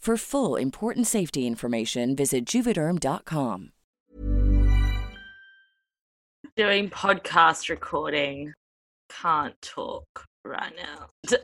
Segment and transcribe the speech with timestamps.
[0.00, 3.72] For full important safety information, visit juvederm.com.
[6.56, 8.54] Doing podcast recording.
[9.10, 11.10] Can't talk right now.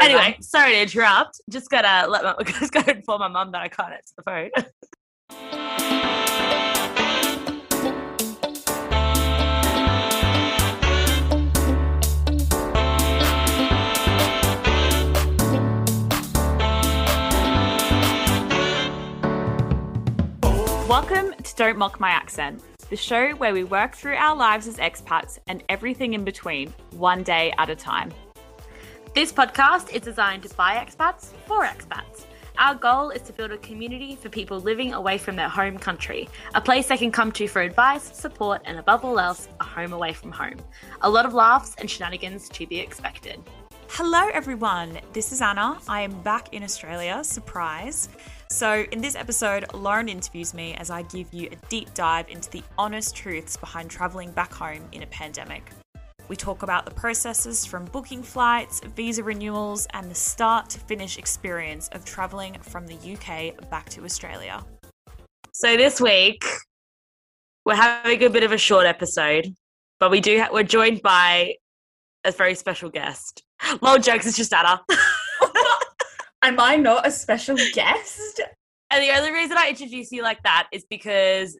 [0.00, 1.40] anyway, sorry to interrupt.
[1.50, 4.22] Just gotta let my just gotta inform my mum that I can't answer the
[5.32, 6.00] phone.
[21.10, 24.76] Welcome to Don't Mock My Accent, the show where we work through our lives as
[24.76, 28.12] expats and everything in between, one day at a time.
[29.12, 32.26] This podcast is designed by expats for expats.
[32.58, 36.28] Our goal is to build a community for people living away from their home country,
[36.54, 39.92] a place they can come to for advice, support, and above all else, a home
[39.92, 40.58] away from home.
[41.00, 43.40] A lot of laughs and shenanigans to be expected.
[43.88, 45.00] Hello, everyone.
[45.12, 45.76] This is Anna.
[45.88, 47.24] I am back in Australia.
[47.24, 48.08] Surprise.
[48.52, 52.50] So, in this episode, Lauren interviews me as I give you a deep dive into
[52.50, 55.70] the honest truths behind traveling back home in a pandemic.
[56.26, 61.16] We talk about the processes from booking flights, visa renewals, and the start to finish
[61.16, 64.64] experience of traveling from the UK back to Australia.
[65.52, 66.44] So this week
[67.64, 69.46] we're having a bit of a short episode,
[70.00, 71.54] but we do ha- we're joined by
[72.24, 73.44] a very special guest.
[73.80, 74.80] Lol jokes, it's just Anna.
[76.42, 78.40] Am I not a special guest?
[78.90, 81.56] And the only reason I introduce you like that is because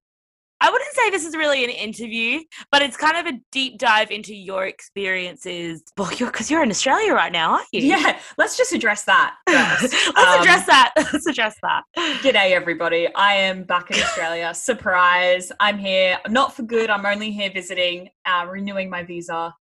[0.62, 4.10] I wouldn't say this is really an interview, but it's kind of a deep dive
[4.10, 5.82] into your experiences.
[5.96, 7.80] Well, you're because you're in Australia right now, aren't you?
[7.82, 9.36] Yeah, let's just address that.
[9.48, 10.92] Let's Um, address that.
[10.96, 11.82] Let's address that.
[11.96, 13.08] G'day, everybody.
[13.14, 14.52] I am back in Australia.
[14.54, 15.50] Surprise.
[15.60, 16.90] I'm here, not for good.
[16.90, 19.54] I'm only here visiting, uh, renewing my visa,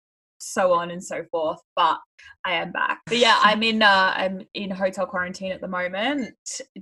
[0.47, 1.59] so on and so forth.
[1.75, 1.97] But
[2.45, 2.99] I am back.
[3.07, 6.33] But yeah, I'm in uh, I'm in hotel quarantine at the moment.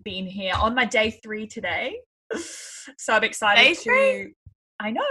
[0.03, 1.99] Been here on my day three today.
[2.97, 4.33] So I'm excited Day to three?
[4.79, 5.03] I know.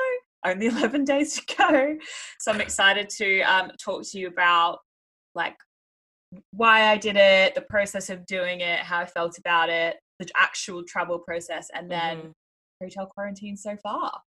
[0.47, 1.97] Only 11 days to go.
[2.39, 4.79] So I'm excited to um, talk to you about
[5.35, 5.57] like
[6.51, 10.29] why I did it, the process of doing it, how I felt about it, the
[10.37, 12.33] actual travel process, and then Mhm.
[12.83, 14.21] hotel quarantine so far.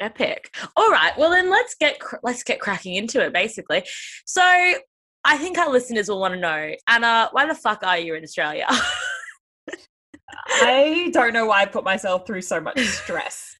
[0.00, 0.54] Epic.
[0.76, 1.12] All right.
[1.16, 3.32] Well, then let's get let's get cracking into it.
[3.32, 3.84] Basically,
[4.26, 4.42] so
[5.24, 8.22] I think our listeners will want to know, Anna, why the fuck are you in
[8.22, 8.66] Australia?
[10.48, 13.56] I don't know why I put myself through so much stress.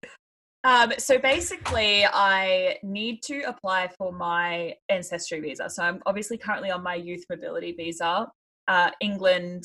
[0.65, 5.71] Um, so basically, I need to apply for my ancestry visa.
[5.71, 8.29] So I'm obviously currently on my youth mobility visa.
[8.67, 9.65] Uh, England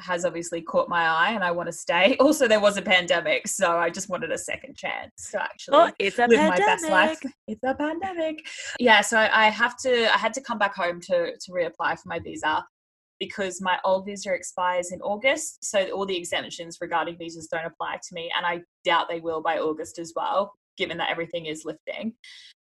[0.00, 2.16] has obviously caught my eye, and I want to stay.
[2.28, 5.90] Also, there was a pandemic, so I just wanted a second chance to actually oh,
[5.98, 6.58] it's a live pandemic.
[6.58, 7.20] my best life.
[7.46, 8.46] It's a pandemic.
[8.78, 10.14] Yeah, so I have to.
[10.14, 12.64] I had to come back home to to reapply for my visa
[13.18, 15.64] because my old visa expires in August.
[15.64, 19.40] So all the exemptions regarding visas don't apply to me, and I doubt they will
[19.40, 22.14] by August as well, given that everything is lifting.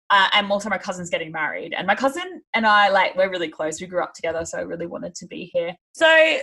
[0.09, 3.49] Uh, and also, my cousin's getting married, and my cousin and I like we're really
[3.49, 3.81] close.
[3.81, 5.75] We grew up together, so I really wanted to be here.
[5.93, 6.39] So,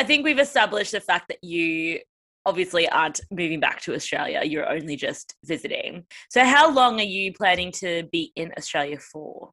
[0.00, 2.00] I think we've established the fact that you
[2.46, 4.40] obviously aren't moving back to Australia.
[4.42, 6.06] You're only just visiting.
[6.30, 9.50] So, how long are you planning to be in Australia for?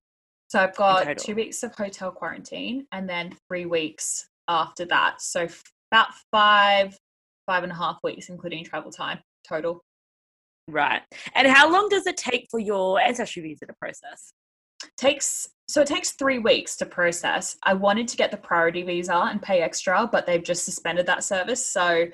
[0.47, 5.21] So I've got two weeks of hotel quarantine and then three weeks after that.
[5.21, 5.49] So
[5.91, 6.97] about five,
[7.45, 9.83] five and a half weeks, including travel time total.
[10.69, 11.01] Right.
[11.35, 14.31] And how long does it take for your ancestry visa to process?
[14.97, 17.57] Takes so it takes three weeks to process.
[17.63, 21.25] I wanted to get the priority visa and pay extra, but they've just suspended that
[21.25, 21.65] service.
[21.65, 22.05] So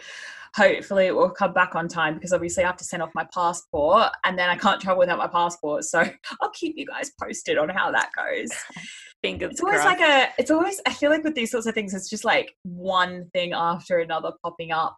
[0.55, 3.27] hopefully it will come back on time because obviously I have to send off my
[3.33, 5.83] passport and then I can't travel without my passport.
[5.83, 5.99] So
[6.41, 8.51] I'll keep you guys posted on how that goes.
[9.21, 9.99] Fingers it's always crossed.
[9.99, 12.53] like a it's always I feel like with these sorts of things, it's just like
[12.63, 14.97] one thing after another popping up.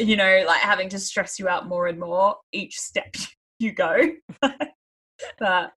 [0.00, 3.14] You know, like having to stress you out more and more each step
[3.60, 3.98] you go.
[5.38, 5.72] but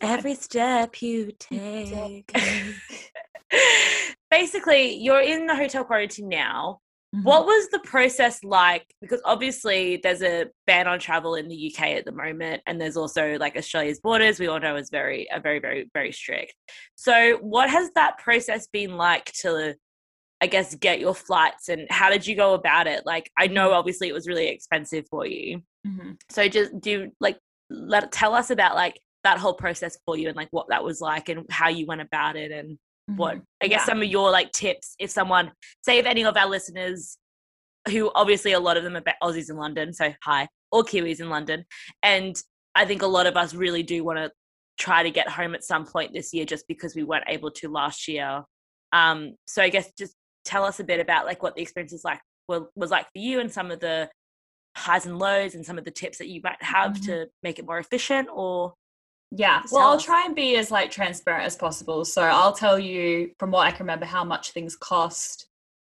[0.00, 2.32] every step you take.
[4.30, 6.80] Basically, you're in the hotel quarantine now.
[7.14, 7.24] Mm-hmm.
[7.24, 8.92] What was the process like?
[9.00, 12.96] Because obviously there's a ban on travel in the UK at the moment, and there's
[12.96, 14.40] also like Australia's borders.
[14.40, 16.54] We all know is very, are very, very, very strict.
[16.96, 19.76] So, what has that process been like to,
[20.40, 23.06] I guess, get your flights, and how did you go about it?
[23.06, 23.78] Like, I know Mm-hmm.
[23.78, 25.62] obviously it was really expensive for you.
[25.86, 27.38] hmm So, just do like
[27.70, 31.00] let tell us about like that whole process for you and like what that was
[31.00, 32.78] like and how you went about it and
[33.16, 33.86] what I guess Yeah.
[33.86, 37.18] some of your like tips if someone say if any of our listeners
[37.90, 41.28] who obviously a lot of them are Aussies in London, so hi, or Kiwis in
[41.28, 41.64] London.
[42.02, 42.34] And
[42.74, 44.30] I think a lot of us really do want to
[44.78, 47.68] try to get home at some point this year just because we weren't able to
[47.68, 48.42] last year.
[48.92, 50.14] Um, so I guess just
[50.46, 53.18] tell us a bit about like what the experience is like well, was like for
[53.18, 54.08] you and some of the
[54.76, 57.04] highs and lows and some of the tips that you might have Mhm.
[57.06, 58.74] to make it more efficient or
[59.30, 59.62] Yeah.
[59.70, 62.04] Well, I'll try and be as like transparent as possible.
[62.04, 65.46] So I'll tell you from what I can remember how much things cost.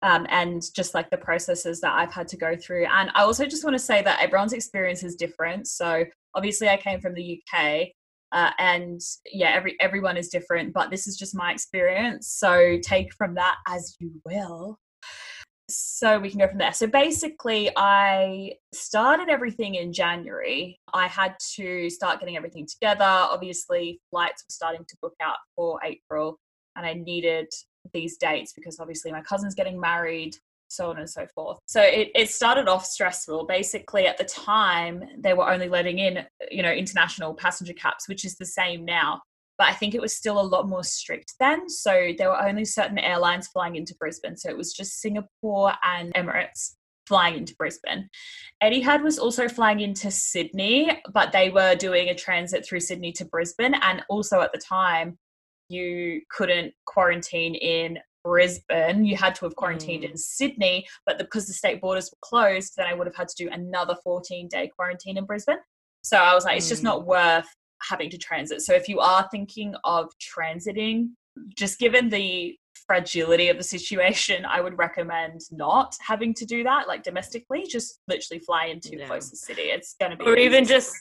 [0.03, 2.85] Um, and just like the processes that I've had to go through.
[2.85, 5.67] And I also just want to say that everyone's experience is different.
[5.67, 7.87] So obviously, I came from the UK,
[8.31, 9.01] uh, and
[9.31, 10.71] yeah, every everyone is different.
[10.71, 12.27] But this is just my experience.
[12.27, 14.77] So take from that as you will.
[15.69, 16.71] So we can go from there.
[16.71, 20.79] So basically, I started everything in January.
[20.93, 23.03] I had to start getting everything together.
[23.03, 26.39] Obviously, flights were starting to book out for April,
[26.77, 27.47] and I needed
[27.93, 30.35] these dates because obviously my cousin's getting married,
[30.69, 31.59] so on and so forth.
[31.65, 33.45] So it, it started off stressful.
[33.45, 38.23] Basically, at the time, they were only letting in, you know, international passenger caps, which
[38.23, 39.21] is the same now.
[39.57, 41.69] But I think it was still a lot more strict then.
[41.69, 44.37] So there were only certain airlines flying into Brisbane.
[44.37, 46.75] So it was just Singapore and Emirates
[47.07, 48.09] flying into Brisbane.
[48.63, 53.25] Etihad was also flying into Sydney, but they were doing a transit through Sydney to
[53.25, 53.75] Brisbane.
[53.81, 55.17] And also at the time,
[55.69, 59.05] you couldn't quarantine in Brisbane.
[59.05, 60.11] You had to have quarantined Mm.
[60.11, 63.35] in Sydney, but because the state borders were closed, then I would have had to
[63.43, 65.59] do another 14 day quarantine in Brisbane.
[66.03, 66.85] So I was like, it's just Mm.
[66.85, 67.47] not worth
[67.81, 68.61] having to transit.
[68.61, 71.09] So if you are thinking of transiting,
[71.55, 72.55] just given the
[72.87, 77.65] fragility of the situation, I would recommend not having to do that, like domestically.
[77.67, 79.07] Just literally fly into Yeah.
[79.07, 79.63] closest city.
[79.63, 80.93] It's going to be, or even just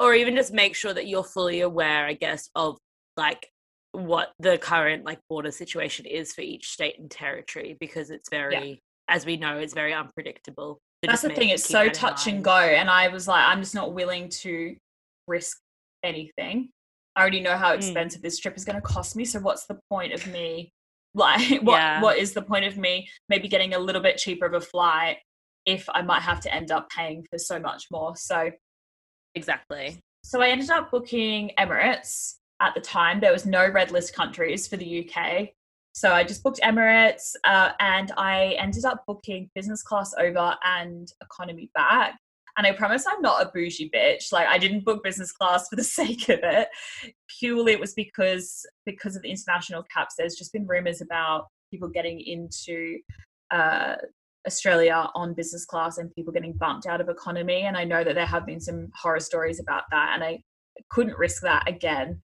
[0.00, 2.78] or even just make sure that you're fully aware i guess of
[3.16, 3.48] like
[3.92, 8.80] what the current like border situation is for each state and territory because it's very
[9.08, 11.48] as we know it's very unpredictable So That's the thing.
[11.50, 14.76] It's so touch and go, and I was like, I'm just not willing to
[15.28, 15.58] risk
[16.02, 16.70] anything.
[17.16, 17.76] I already know how Mm.
[17.78, 19.24] expensive this trip is going to cost me.
[19.24, 20.72] So what's the point of me?
[21.14, 22.02] Like, what Yeah.
[22.02, 25.16] what is the point of me maybe getting a little bit cheaper of a flight
[25.64, 28.14] if I might have to end up paying for so much more?
[28.14, 28.50] So
[29.34, 33.20] exactly so I ended up booking Emirates at the time.
[33.20, 35.48] There was no red list countries for the UK.
[35.92, 41.10] So I just booked Emirates uh, and I ended up booking business class over and
[41.22, 42.18] economy back.
[42.58, 44.32] And I promise I'm not a bougie bitch.
[44.32, 46.68] Like I didn't book business class for the sake of it.
[47.38, 50.16] Purely it was because because of the international caps.
[50.18, 52.98] There's just been rumors about people getting into
[53.52, 53.94] uh,
[54.46, 57.62] Australia on business class and people getting bumped out of economy.
[57.62, 60.42] And I know that there have been some horror stories about that, and I
[60.90, 62.20] couldn't risk that again.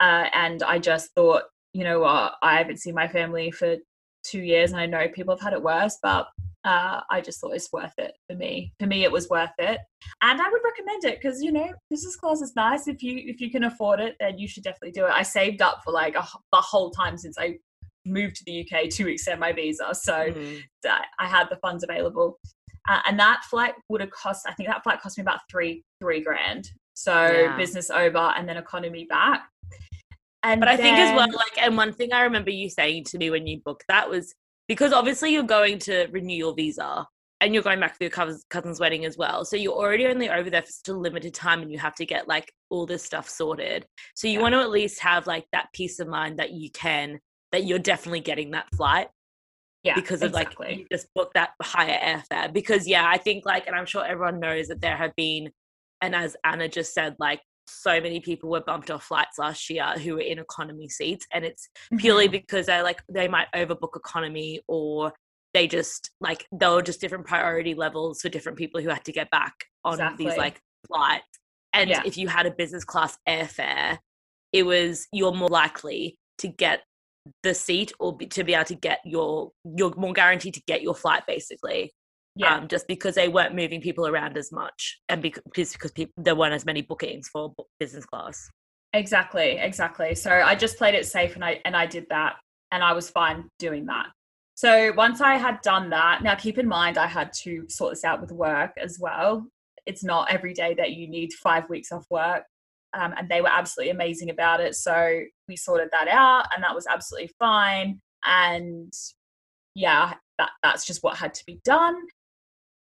[0.00, 1.42] Uh, and I just thought,
[1.74, 3.76] you know what, I haven't seen my family for
[4.24, 6.28] two years, and I know people have had it worse, but
[6.68, 8.72] uh, I just thought it's worth it for me.
[8.78, 9.78] For me, it was worth it,
[10.22, 12.86] and I would recommend it because you know business class is nice.
[12.88, 15.12] If you if you can afford it, then you should definitely do it.
[15.12, 17.58] I saved up for like a, the whole time since I
[18.04, 20.62] moved to the UK to extend my visa, so Mhm.
[21.18, 22.38] I had the funds available.
[22.88, 25.84] Uh, and that flight would have cost, I think that flight cost me about three,
[26.00, 26.70] three grand.
[26.94, 27.56] So Yeah.
[27.56, 29.46] business over and then economy back.
[30.42, 33.18] And but i think as well like and one thing i remember you saying to
[33.18, 34.34] me when you booked that was
[34.68, 37.06] because obviously you're going to renew your visa
[37.40, 39.44] and you're going back for your cousin's, cousin's wedding as well.
[39.44, 42.06] So you're already only over there for such a limited time and you have to
[42.06, 43.86] get like all this stuff sorted.
[44.14, 44.42] So you yeah.
[44.42, 47.18] want to at least have like that peace of mind that you can,
[47.52, 49.08] that you're definitely getting that flight.
[49.84, 49.94] Yeah.
[49.94, 50.68] Because of exactly.
[50.68, 52.52] like, you just book that higher airfare.
[52.52, 55.50] Because yeah, I think like, and I'm sure everyone knows that there have been,
[56.00, 59.86] and as Anna just said, like so many people were bumped off flights last year
[59.98, 62.32] who were in economy seats and it's purely mm-hmm.
[62.32, 65.12] because they like they might overbook economy or
[65.54, 69.12] they just like there were just different priority levels for different people who had to
[69.12, 70.26] get back on exactly.
[70.26, 71.24] these like flights.
[71.72, 72.02] And yeah.
[72.04, 73.98] if you had a business class airfare,
[74.52, 76.82] it was you're more likely to get
[77.42, 80.82] the seat or be, to be able to get your you're more guaranteed to get
[80.82, 81.92] your flight basically.
[82.38, 82.54] Yeah.
[82.54, 86.36] Um, just because they weren't moving people around as much and because because people there
[86.36, 88.48] weren't as many bookings for business class.
[88.92, 90.14] Exactly, exactly.
[90.14, 92.36] So I just played it safe and I and I did that
[92.70, 94.06] and I was fine doing that.
[94.54, 98.04] So once I had done that, now keep in mind I had to sort this
[98.04, 99.44] out with work as well.
[99.84, 102.44] It's not every day that you need five weeks off work.
[102.94, 104.74] Um, and they were absolutely amazing about it.
[104.74, 108.00] So we sorted that out, and that was absolutely fine.
[108.24, 108.92] And
[109.74, 111.96] yeah, that, that's just what had to be done.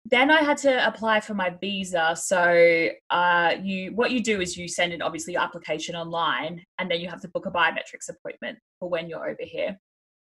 [0.05, 2.17] Then I had to apply for my visa.
[2.21, 6.91] So uh, you, what you do is you send in obviously your application online, and
[6.91, 9.79] then you have to book a biometrics appointment for when you're over here.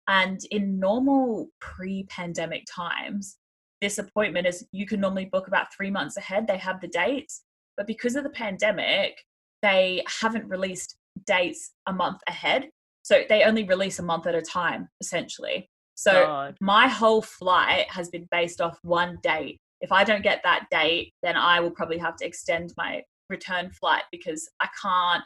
[0.06, 3.38] And in normal pre pandemic times,
[3.80, 6.47] this appointment is you can normally book about three months ahead.
[6.47, 7.42] They have the dates.
[7.76, 9.18] But because of the pandemic,
[9.62, 12.68] they haven't released dates a month ahead.
[13.02, 15.71] So they only release a month at a time, essentially.
[15.94, 16.56] So God.
[16.60, 19.58] my whole flight has been based off one date.
[19.80, 23.70] If I don't get that date, then I will probably have to extend my return
[23.70, 25.24] flight because I can't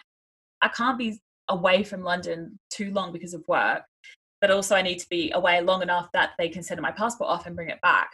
[0.63, 3.83] I can't be away from London too long because of work
[4.41, 7.31] but also I need to be away long enough that they can send my passport
[7.31, 8.11] off and bring it back.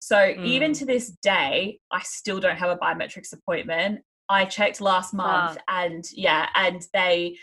[0.00, 0.44] So mm.
[0.44, 4.00] even to this day, I still don't have a biometrics appointment.
[4.28, 5.62] I checked last month wow.
[5.68, 7.36] and yeah, and they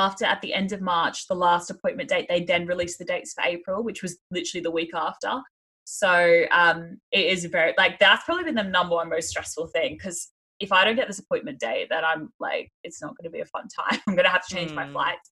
[0.00, 3.32] after at the end of March, the last appointment date, they then released the dates
[3.32, 5.40] for April, which was literally the week after.
[5.84, 9.94] So um it is very like that's probably been the number one most stressful thing
[9.94, 10.30] because
[10.60, 13.40] if I don't get this appointment date, then I'm like, it's not going to be
[13.40, 13.98] a fun time.
[14.06, 14.74] I'm going to have to change mm.
[14.74, 15.30] my flights.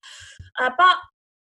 [0.59, 0.97] Uh, but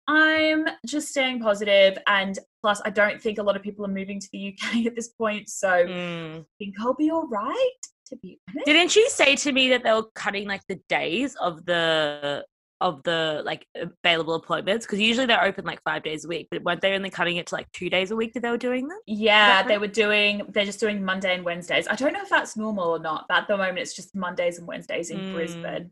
[0.08, 4.20] I'm just staying positive, and plus, I don't think a lot of people are moving
[4.20, 6.40] to the UK at this point, so mm.
[6.42, 7.80] I think I'll be all right.
[8.08, 11.36] To be honest, didn't you say to me that they were cutting like the days
[11.42, 12.46] of the
[12.82, 16.62] of the like available appointments because usually they're open like five days a week but
[16.64, 18.88] weren't they only cutting it to like two days a week that they were doing
[18.88, 22.30] them yeah they were doing they're just doing monday and wednesdays i don't know if
[22.30, 25.34] that's normal or not but at the moment it's just mondays and wednesdays in mm.
[25.34, 25.90] brisbane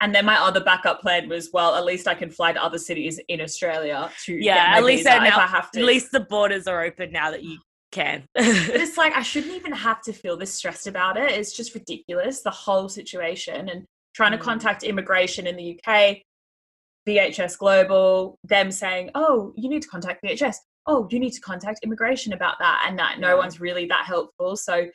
[0.00, 2.78] and then my other backup plan was, well, at least I can fly to other
[2.78, 4.74] cities in Australia to yeah.
[4.76, 5.80] at least now, I have to.
[5.80, 7.58] At least the borders are open now that you
[7.92, 8.24] can.
[8.34, 11.32] but it's like I shouldn't even have to feel this stressed about it.
[11.32, 13.86] It's just ridiculous the whole situation and
[14.16, 14.38] trying mm.
[14.38, 16.16] to contact immigration in the UK,
[17.06, 20.56] VFS Global, them saying, "Oh, you need to contact VHS."
[20.88, 24.56] Oh, you need to contact immigration about that, and that no one's really that helpful.
[24.56, 24.86] So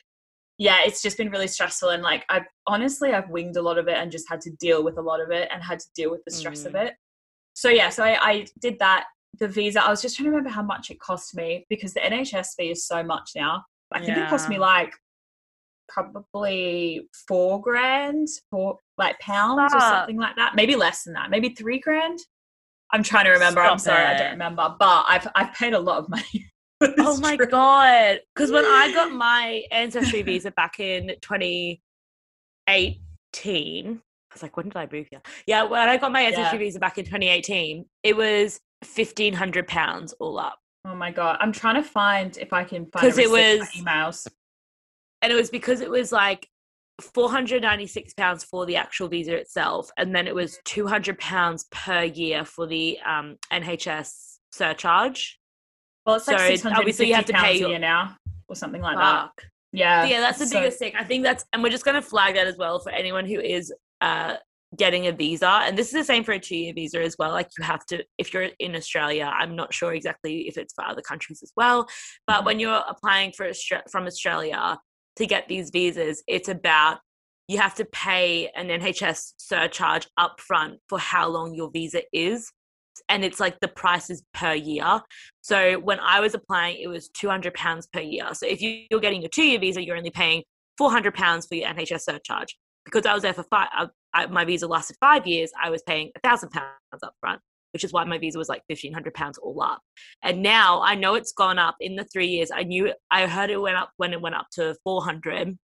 [0.58, 1.90] yeah, it's just been really stressful.
[1.90, 4.84] And like, I've honestly, I've winged a lot of it and just had to deal
[4.84, 6.66] with a lot of it and had to deal with the stress mm.
[6.66, 6.94] of it.
[7.54, 9.06] So yeah, so I, I did that.
[9.40, 12.00] The visa, I was just trying to remember how much it cost me because the
[12.00, 13.64] NHS fee is so much now.
[13.90, 14.26] I think yeah.
[14.26, 14.92] it cost me like
[15.88, 19.82] probably four grand, four like pounds Stop.
[19.82, 20.54] or something like that.
[20.54, 21.30] Maybe less than that.
[21.30, 22.18] Maybe three grand.
[22.92, 23.60] I'm trying to remember.
[23.60, 24.08] Stop I'm sorry, it.
[24.08, 24.74] I don't remember.
[24.78, 26.52] But I've I've paid a lot of money
[26.98, 28.20] oh my god!
[28.34, 31.80] Because when I got my ancestry visa back in 2018,
[32.68, 35.20] I was like, when did I move here?
[35.46, 36.64] Yeah, when I got my ancestry yeah.
[36.64, 40.58] visa back in 2018, it was fifteen hundred pounds all up.
[40.84, 41.36] Oh my god!
[41.40, 44.26] I'm trying to find if I can find because it was emails,
[45.20, 46.48] and it was because it was like
[47.00, 52.44] 496 pounds for the actual visa itself and then it was 200 pounds per year
[52.44, 55.38] for the um, nhs surcharge
[56.06, 58.16] well, it's like so 650 obviously you have to pay a year now
[58.48, 59.40] or something like Fuck.
[59.40, 59.46] that.
[59.72, 60.04] Yeah.
[60.04, 60.92] Yeah, that's the so, biggest thing.
[60.96, 63.40] I think that's, and we're just going to flag that as well for anyone who
[63.40, 64.36] is uh,
[64.76, 65.48] getting a visa.
[65.48, 67.30] And this is the same for a two year visa as well.
[67.30, 70.84] Like you have to, if you're in Australia, I'm not sure exactly if it's for
[70.84, 71.88] other countries as well.
[72.26, 72.46] But mm-hmm.
[72.46, 73.50] when you're applying for
[73.90, 74.78] from Australia
[75.16, 76.98] to get these visas, it's about
[77.48, 82.50] you have to pay an NHS surcharge upfront for how long your visa is
[83.08, 85.00] and it's like the price is per year.
[85.40, 88.28] So when I was applying, it was two hundred pounds per year.
[88.34, 90.42] So if you're getting a two year visa, you're only paying
[90.78, 92.56] four hundred pounds for your NHS surcharge.
[92.84, 95.52] Because I was there for five, I, I, my visa lasted five years.
[95.62, 97.40] I was paying a thousand pounds up front.
[97.72, 99.80] Which is why my visa was like fifteen hundred pounds all up.
[100.22, 102.50] And now I know it's gone up in the three years.
[102.52, 105.48] I knew I heard it went up when it went up to four hundred.
[105.48, 105.58] And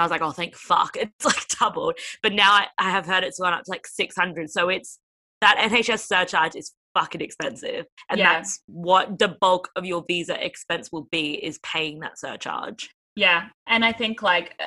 [0.00, 0.96] I was like, oh, thank fuck.
[1.00, 1.98] It's like doubled.
[2.22, 4.48] But now I, I have heard it's gone up to like 600.
[4.50, 4.98] So it's
[5.40, 7.86] that NHS surcharge is fucking expensive.
[8.08, 8.34] And Yeah.
[8.34, 12.90] that's what the bulk of your visa expense will be is paying that surcharge.
[13.16, 14.66] Yeah, and I think like uh,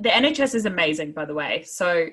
[0.00, 1.62] the NHS is amazing, by the way.
[1.62, 2.08] So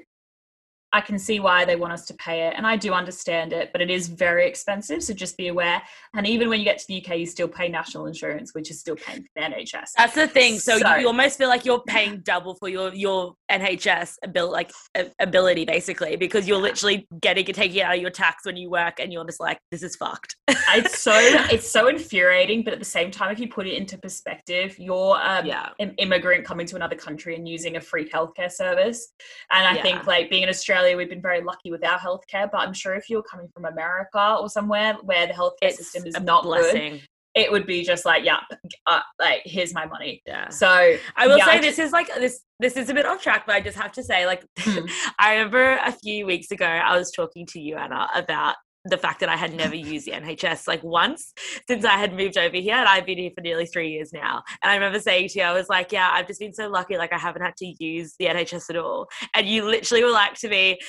[0.94, 3.72] I can see why they want us to pay it, and I do understand it,
[3.74, 5.04] but it is very expensive.
[5.04, 5.82] So just be aware.
[6.16, 8.80] And even when you get to the UK, you still pay national insurance, which is
[8.80, 9.92] still paying for the NHS.
[9.98, 10.60] That's the thing.
[10.60, 14.72] So, So- you almost feel like you're paying double for your your NHS abil- like
[15.20, 19.00] ability, basically, because you're literally getting taking it out of your tax when you work,
[19.00, 20.36] and you're just like, this is fucked.
[20.48, 21.12] it's so
[21.52, 25.18] it's so infuriating, but at the same time, if you put it into perspective, you're
[25.22, 29.10] um, yeah, an immigrant coming to another country and using a free healthcare service.
[29.52, 29.82] And I Yeah.
[29.82, 30.50] think like being in
[30.84, 33.66] Australia, we've been very lucky with our healthcare, but I'm sure if you're coming from
[33.66, 37.02] America or somewhere where the healthcare it's system is not good,
[37.36, 38.40] it would be just like, yeah,
[38.86, 40.22] uh, like here's my money.
[40.26, 40.50] Yeah.
[40.50, 40.68] So
[41.16, 43.46] I will yeah, say I this is like this this is a bit off track,
[43.46, 44.86] but I just have to say, like Hmm.
[45.20, 49.20] I remember a few weeks ago I was talking to you, Anna, about the fact
[49.22, 51.34] that I had never used the NHS like once
[51.68, 54.44] since I had moved over here and I've been here for nearly three years now.
[54.62, 56.98] And I remember saying to you, I was like, Yeah, I've just been so lucky,
[56.98, 59.08] like I haven't had to use the NHS at all.
[59.34, 60.80] And you literally were like to me,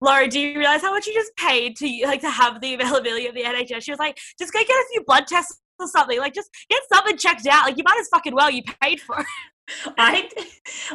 [0.00, 3.26] Laura, do you realize how much you just paid to like to have the availability
[3.26, 3.82] of the NHS?
[3.82, 6.18] She was like, just go get a few blood tests or something.
[6.18, 7.66] Like just get something checked out.
[7.66, 9.26] Like you might as fucking well you paid for it.
[9.98, 10.28] I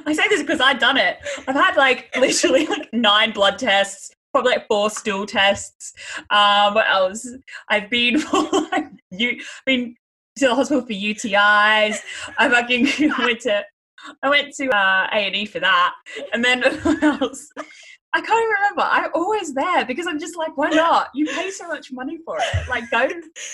[0.06, 1.18] I say this because I've done it.
[1.48, 5.94] I've had like literally like nine blood tests, probably like four stool tests.
[6.30, 7.28] Um, what else?
[7.70, 9.96] I've been for like you've been
[10.38, 11.98] to the hospital for UTIs.
[12.38, 13.64] I fucking went to
[14.24, 15.94] I went to uh, A and E for that,
[16.34, 17.50] and then what else?
[18.12, 18.82] I can't remember.
[18.82, 21.10] I'm always there because I'm just like, why not?
[21.14, 22.68] You pay so much money for it.
[22.68, 23.08] Like, go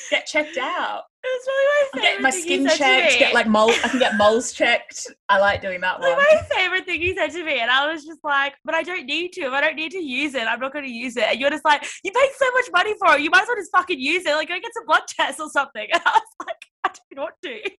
[0.10, 1.04] get checked out.
[1.26, 3.20] It was really my my favorite thing skin you said to checked.
[3.20, 3.72] Get like mole.
[3.84, 5.08] I can get moles checked.
[5.28, 6.26] I like doing that like one.
[6.26, 9.06] my favorite thing you said to me, and I was just like, "But I don't
[9.06, 9.42] need to.
[9.42, 11.50] If I don't need to use it, I'm not going to use it." And you're
[11.50, 13.22] just like, "You paid so much money for it.
[13.22, 14.36] You might as well just fucking use it.
[14.36, 17.36] Like, go get some blood tests or something." And I was like, "I don't want
[17.44, 17.72] to."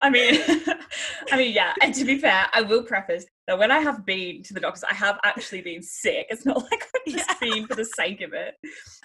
[0.00, 0.40] I mean,
[1.32, 1.74] I mean, yeah.
[1.82, 4.84] And to be fair, I will preface that when I have been to the doctors,
[4.88, 6.26] I have actually been sick.
[6.30, 7.36] It's not like I've just Yeah.
[7.40, 8.54] been for the sake of it.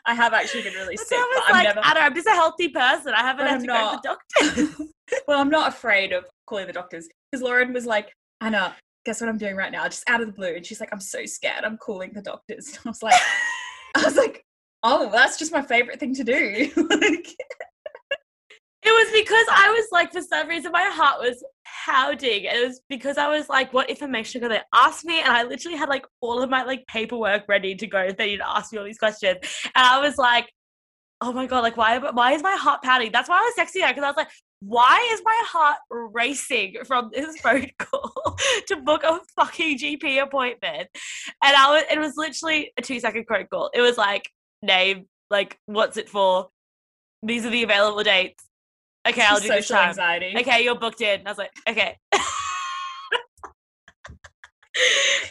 [0.05, 1.81] I have actually been really sick, but I'm like, never.
[1.87, 3.13] Anna, I'm just a healthy person.
[3.15, 4.83] I haven't had to go to the doctor.
[5.27, 8.75] well, I'm not afraid of calling the doctors because Lauren was like, Anna,
[9.05, 9.85] guess what I'm doing right now?
[9.85, 11.63] Just out of the blue, and she's like, I'm so scared.
[11.63, 12.67] I'm calling the doctors.
[12.67, 13.21] And I was like,
[13.95, 14.43] I was like,
[14.83, 16.69] oh, that's just my favorite thing to do.
[16.89, 17.27] like,
[18.85, 21.43] It was because I was like, for some reason, my heart was
[21.85, 22.45] pounding.
[22.45, 25.19] It was because I was like, what information are they ask me?
[25.21, 28.09] And I literally had like all of my like paperwork ready to go.
[28.09, 29.37] They didn't ask me all these questions.
[29.75, 30.49] And I was like,
[31.21, 33.11] oh my God, like, why, why is my heart pounding?
[33.11, 36.75] That's why I was texting her because I was like, why is my heart racing
[36.85, 40.89] from this phone call to book a fucking GP appointment?
[41.43, 43.71] And I was, it was literally a two second phone call.
[43.73, 44.29] It was like,
[44.61, 46.49] name, like, what's it for?
[47.21, 48.43] These are the available dates.
[49.07, 49.89] Okay, I'll do this social time.
[49.89, 50.33] anxiety.
[50.39, 51.21] Okay, you're booked in.
[51.25, 51.97] I was like, okay.
[52.15, 52.21] I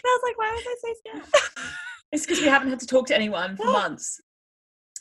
[0.05, 1.25] was like, why was I so scared?
[2.13, 4.21] It's because we haven't had to talk to anyone for months.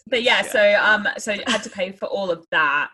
[0.08, 2.90] But yeah, so um, so I had to pay for all of that,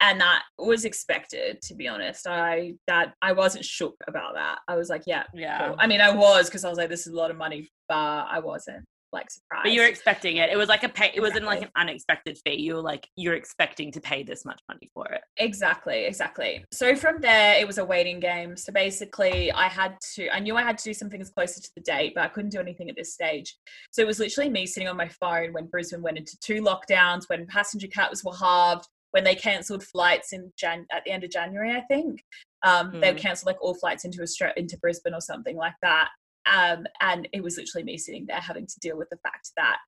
[0.00, 1.60] and that was expected.
[1.62, 4.58] To be honest, I that I wasn't shook about that.
[4.66, 5.68] I was like, yeah, Yeah.
[5.68, 5.76] cool.
[5.78, 7.94] I mean, I was because I was like, this is a lot of money, but
[7.96, 9.64] I wasn't like surprised.
[9.64, 10.50] But you were expecting it.
[10.50, 11.10] It was like a pay.
[11.14, 12.60] It wasn't like an unexpected fee.
[12.60, 15.20] You were like, you're expecting to pay this much money for it.
[15.36, 16.64] Exactly, exactly.
[16.72, 18.56] So from there, it was a waiting game.
[18.56, 21.70] So basically, I had to, I knew I had to do some things closer to
[21.76, 23.56] the date, but I couldn't do anything at this stage.
[23.90, 27.28] So it was literally me sitting on my phone when Brisbane went into two lockdowns,
[27.28, 31.30] when passenger caps were halved, when they cancelled flights in Jan at the end of
[31.30, 32.22] January, I think.
[32.64, 33.18] Um, They Mm.
[33.18, 36.08] cancelled like all flights into Australia, into Brisbane or something like that.
[36.46, 39.78] Um, and it was literally me sitting there having to deal with the fact that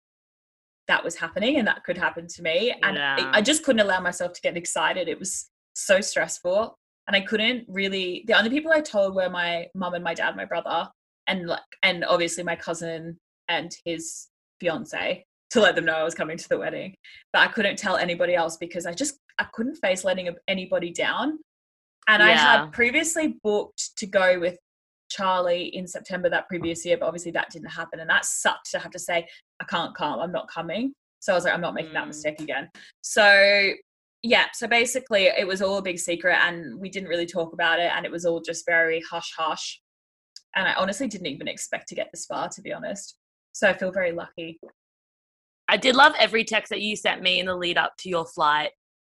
[0.87, 2.71] that was happening and that could happen to me.
[2.83, 3.31] And I- Yeah.
[3.35, 5.09] I just couldn't allow myself to get excited.
[5.09, 6.77] It was so stressful.
[7.07, 10.37] And I couldn't really the only people I told were my mum and my dad,
[10.37, 10.89] my brother,
[11.27, 14.29] and like and obviously my cousin and his
[14.61, 16.95] fiance to let them know I was coming to the wedding.
[17.33, 21.39] But I couldn't tell anybody else because I just I couldn't face letting anybody down.
[22.09, 24.59] And I had previously booked to go with
[25.15, 28.01] Charlie in September that previous year, but obviously that didn't happen.
[28.01, 29.27] And that sucked to have to say,
[29.61, 30.93] I can't come, I'm not coming.
[31.21, 32.09] So I was like, I'm not making that Mm.
[32.09, 32.69] mistake again.
[33.03, 33.73] So
[34.23, 37.79] yeah, so basically it was all a big secret and we didn't really talk about
[37.79, 39.81] it and it was all just very hush hush.
[40.57, 43.17] And I honestly didn't even expect to get this far, to be honest.
[43.53, 44.59] So I feel very lucky.
[45.69, 48.25] I did love every text that you sent me in the lead up to your
[48.25, 48.71] flight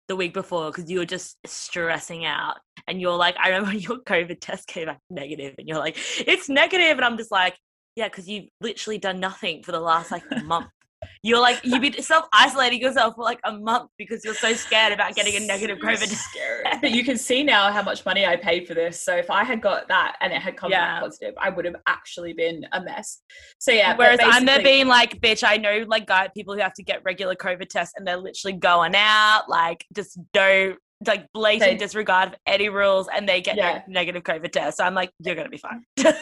[0.08, 2.56] the week before because you were just stressing out.
[2.88, 6.48] And you're like, I remember your COVID test came back negative, and you're like, it's
[6.48, 7.56] negative, and I'm just like,
[7.96, 10.68] yeah, because you've literally done nothing for the last like month.
[11.22, 14.92] You're like you've been self isolating yourself for like a month because you're so scared
[14.92, 16.80] about getting a negative COVID test.
[16.80, 19.02] but you can see now how much money I paid for this.
[19.02, 20.94] So if I had got that and it had come Yeah.
[20.94, 23.20] back positive, I would have actually been a mess.
[23.58, 23.96] So yeah.
[23.96, 27.02] Whereas I'm there being like, bitch, I know like guy people who have to get
[27.04, 32.28] regular COVID tests and they're literally going out, like just don't like blatant They- disregard
[32.30, 33.82] of any rules and they get Yeah.
[33.86, 34.78] negative COVID test.
[34.78, 35.84] So I'm like, you're gonna be fine.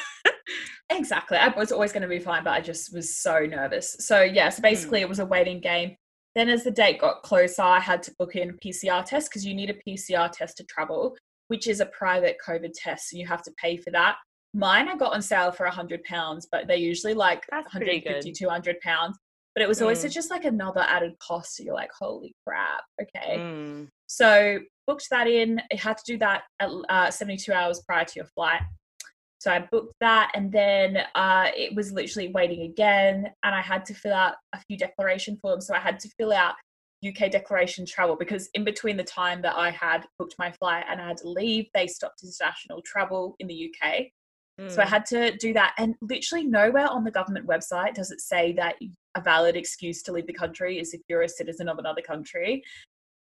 [0.90, 1.38] Exactly.
[1.38, 3.96] I was always going to be fine, but I just was so nervous.
[4.00, 4.62] So yeah, so hmm.
[4.62, 5.96] basically it was a waiting game.
[6.34, 9.44] Then as the date got closer, I had to book in a PCR test because
[9.44, 11.16] you need a PCR test to travel,
[11.48, 13.10] which is a private COVID test.
[13.10, 14.16] So you have to pay for that.
[14.52, 18.32] Mine I got on sale for a hundred pounds, but they're usually like That's 150,
[18.32, 19.16] 200 pounds.
[19.54, 20.12] But it was always Mm.
[20.12, 21.56] just like another added cost.
[21.56, 22.84] So you're like, holy crap.
[23.02, 23.38] Okay.
[23.38, 23.88] Mm.
[24.06, 25.60] So booked that in.
[25.72, 28.62] I had to do that at uh, 72 hours prior to your flight.
[29.40, 33.86] So I booked that, and then uh, it was literally waiting again, and I had
[33.86, 35.66] to fill out a few declaration forms.
[35.66, 36.56] So I had to fill out
[37.02, 41.00] UK declaration travel because in between the time that I had booked my flight and
[41.00, 44.10] I had to leave, they stopped international travel in the UK.
[44.68, 44.88] So I Mm.
[44.88, 48.74] had to do that, and literally nowhere on the government website does it say that
[49.16, 52.62] a valid excuse to leave the country is if you're a citizen of another country.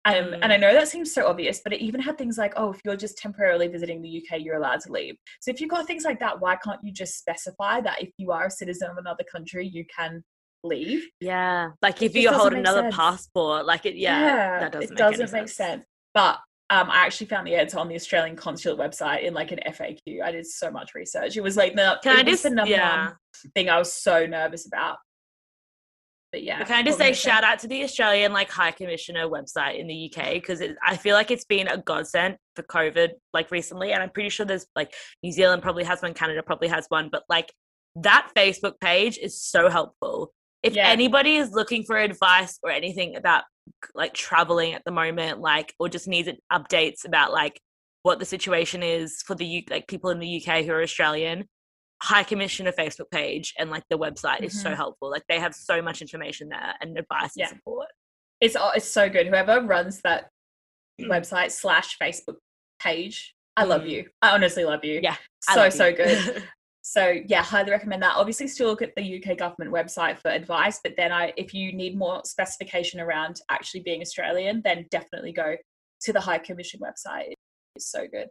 [0.05, 2.71] Um, And I know that seems so obvious, but it even had things like, oh,
[2.71, 5.15] if you're just temporarily visiting the UK, you're allowed to leave.
[5.39, 8.31] So if you've got things like that, why can't you just specify that if you
[8.31, 10.23] are a citizen of another country, you can
[10.63, 11.07] leave?
[11.21, 11.69] Yeah.
[11.81, 12.95] Like if you hold another sense.
[12.95, 15.55] passport, like it yeah, that doesn't it make doesn't make sense.
[15.55, 15.85] sense.
[16.13, 19.59] But um, I actually found the answer on the Australian consulate website in like an
[19.67, 20.21] FAQ.
[20.23, 21.37] I did so much research.
[21.37, 23.05] It was like the, Can I just the number yeah.
[23.05, 23.15] one
[23.53, 24.97] thing I was so nervous about.
[26.33, 26.63] But yeah.
[26.63, 30.11] Can I just say shout out to the Australian like High Commissioner website in the
[30.11, 34.09] UK because I feel like it's been a godsend for COVID like recently, and I'm
[34.09, 37.53] pretty sure there's like New Zealand probably has one, Canada probably has one, but like
[37.97, 40.33] that Facebook page is so helpful.
[40.63, 40.87] If Yeah.
[40.87, 43.43] anybody is looking for advice or anything about
[43.93, 47.61] like traveling at the moment, like or just needs updates about like
[48.01, 51.47] what the situation is for the U- like people in the UK who are Australian,
[52.03, 54.75] High Commissioner Facebook page and like the website is so Mhm.
[54.75, 55.09] helpful.
[55.09, 57.47] Like they have so much information there and advice Yeah.
[57.47, 57.87] and support.
[58.41, 59.27] it's it's so good.
[59.27, 60.29] Whoever runs that
[61.01, 61.07] Mm.
[61.07, 62.37] website slash Facebook
[62.79, 63.89] page, I love Mm.
[63.89, 64.09] you.
[64.21, 64.99] I honestly love you.
[65.01, 65.95] Yeah, so so you.
[65.95, 66.43] good.
[66.85, 68.17] So yeah, highly recommend that.
[68.17, 71.71] Obviously, still look at the UK government website for advice, but then I, if you
[71.71, 75.55] need more specification around actually being Australian, then definitely go
[76.01, 77.31] to the High Commission website.
[77.77, 78.27] It's so good.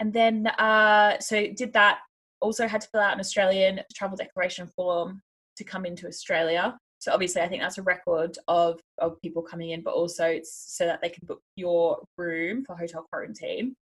[0.00, 2.00] And then uh, so did that.
[2.44, 5.22] Also had to fill out an Australian travel declaration form
[5.56, 6.76] to come into Australia.
[6.98, 10.52] So obviously, I think that's a record of of people coming in, but also it's
[10.76, 13.74] so that they can book your room for hotel quarantine.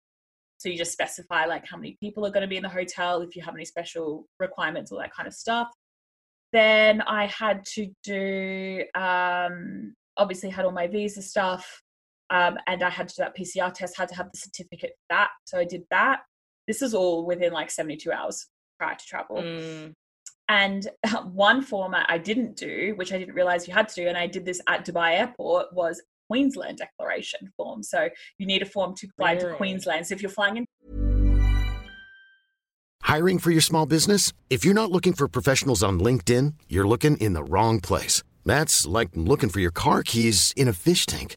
[0.58, 3.22] So you just specify like how many people are going to be in the hotel,
[3.22, 5.68] if you have any special requirements, all that kind of stuff.
[6.52, 11.82] Then I had to do um, obviously had all my visa stuff,
[12.28, 13.96] um, and I had to do that PCR test.
[13.96, 16.20] Had to have the certificate for that, so I did that.
[16.70, 18.46] This is all within like seventy two hours
[18.78, 19.38] prior to travel.
[19.38, 19.92] Mm.
[20.48, 20.88] And
[21.24, 24.28] one format I didn't do, which I didn't realize you had to do, and I
[24.28, 27.82] did this at Dubai Airport, was Queensland declaration form.
[27.82, 30.06] So you need a form to fly to Queensland.
[30.06, 30.64] So if you're flying in
[33.02, 34.32] Hiring for your small business?
[34.48, 38.22] If you're not looking for professionals on LinkedIn, you're looking in the wrong place.
[38.44, 41.36] That's like looking for your car keys in a fish tank.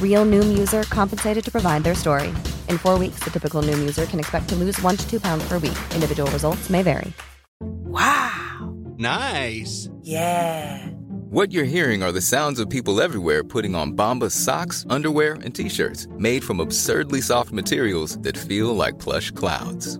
[0.00, 2.28] Real Noom user compensated to provide their story.
[2.70, 5.46] In four weeks, the typical Noom user can expect to lose one to two pounds
[5.46, 5.76] per week.
[5.94, 7.12] Individual results may vary.
[7.60, 8.74] Wow.
[8.96, 9.90] Nice.
[10.00, 10.86] Yeah.
[11.28, 15.54] What you're hearing are the sounds of people everywhere putting on Bombas socks, underwear, and
[15.54, 19.98] t-shirts made from absurdly soft materials that feel like plush clouds.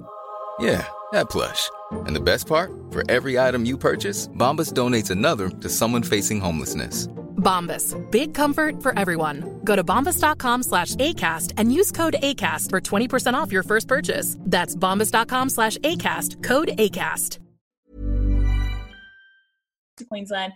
[0.58, 1.68] Yeah, that plush.
[1.90, 2.70] And the best part?
[2.90, 7.08] For every item you purchase, Bombas donates another to someone facing homelessness.
[7.36, 7.94] Bombas.
[8.10, 9.60] Big comfort for everyone.
[9.64, 14.36] Go to bombas.com slash ACAST and use code ACAST for 20% off your first purchase.
[14.40, 16.42] That's bombas.com slash ACAST.
[16.42, 17.38] Code ACAST.
[19.96, 20.52] To Queensland,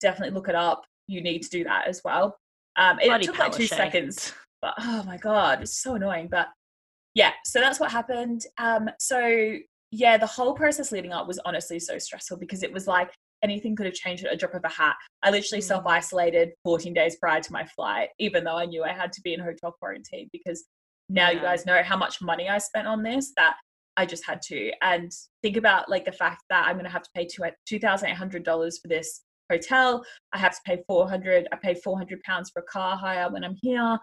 [0.00, 0.84] definitely look it up.
[1.08, 2.38] You need to do that as well.
[2.76, 3.68] Um, it Bloody took like two Palaszczuk.
[3.68, 6.28] seconds, but oh my god, it's so annoying.
[6.30, 6.48] But
[7.14, 8.42] yeah, so that's what happened.
[8.58, 9.56] Um, so
[9.90, 13.10] yeah, the whole process leading up was honestly so stressful because it was like
[13.42, 14.96] anything could have changed at a drop of a hat.
[15.22, 15.66] I literally Mm.
[15.66, 19.20] self isolated 14 days prior to my flight, even though I knew I had to
[19.22, 20.64] be in hotel quarantine because
[21.08, 23.56] now you guys know how much money I spent on this that
[23.96, 24.72] I just had to.
[24.82, 25.10] And
[25.42, 28.88] think about like the fact that I'm going to have to pay two $2,800 for
[28.88, 30.04] this hotel.
[30.32, 31.48] I have to pay 400.
[31.52, 33.98] I pay 400 pounds for a car hire when I'm here.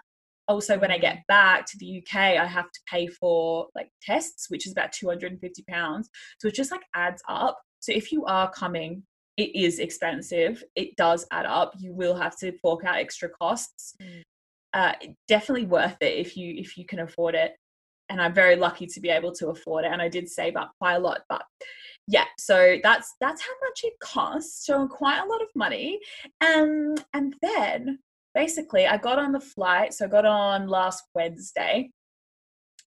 [0.47, 4.49] Also, when I get back to the UK, I have to pay for like tests,
[4.49, 6.09] which is about 250 pounds.
[6.39, 7.59] So it just like adds up.
[7.79, 9.03] So if you are coming,
[9.37, 10.63] it is expensive.
[10.75, 11.73] It does add up.
[11.77, 13.95] You will have to fork out extra costs.
[14.73, 14.93] Uh,
[15.27, 17.55] definitely worth it if you if you can afford it.
[18.09, 19.91] And I'm very lucky to be able to afford it.
[19.91, 21.43] And I did save up quite a lot, but
[22.07, 25.99] yeah so that's that's how much it costs so quite a lot of money
[26.41, 27.97] um and then
[28.35, 31.89] basically i got on the flight so i got on last wednesday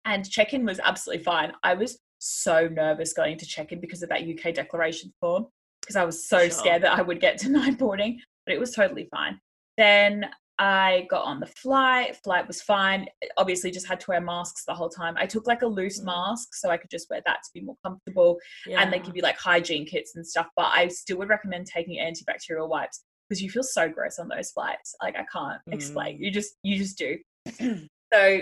[0.05, 4.23] and check-in was absolutely fine i was so nervous going to check-in because of that
[4.23, 5.45] uk declaration form
[5.87, 6.49] because i was so Sure.
[6.51, 9.39] scared that i would get denied boarding but it was totally fine
[9.77, 10.25] then
[10.59, 12.15] I got on the flight.
[12.23, 13.05] Flight was fine.
[13.37, 15.13] Obviously, just had to wear masks the whole time.
[15.15, 16.05] I took like a loose Mm.
[16.05, 19.21] mask so I could just wear that to be more comfortable and they give you
[19.21, 20.47] like hygiene kits and stuff.
[20.55, 24.49] But I still would recommend taking antibacterial wipes because you feel so gross on those
[24.49, 24.95] flights.
[24.99, 26.17] Like I can't explain.
[26.17, 26.21] Mm.
[26.21, 27.19] You just you just do.
[28.11, 28.41] so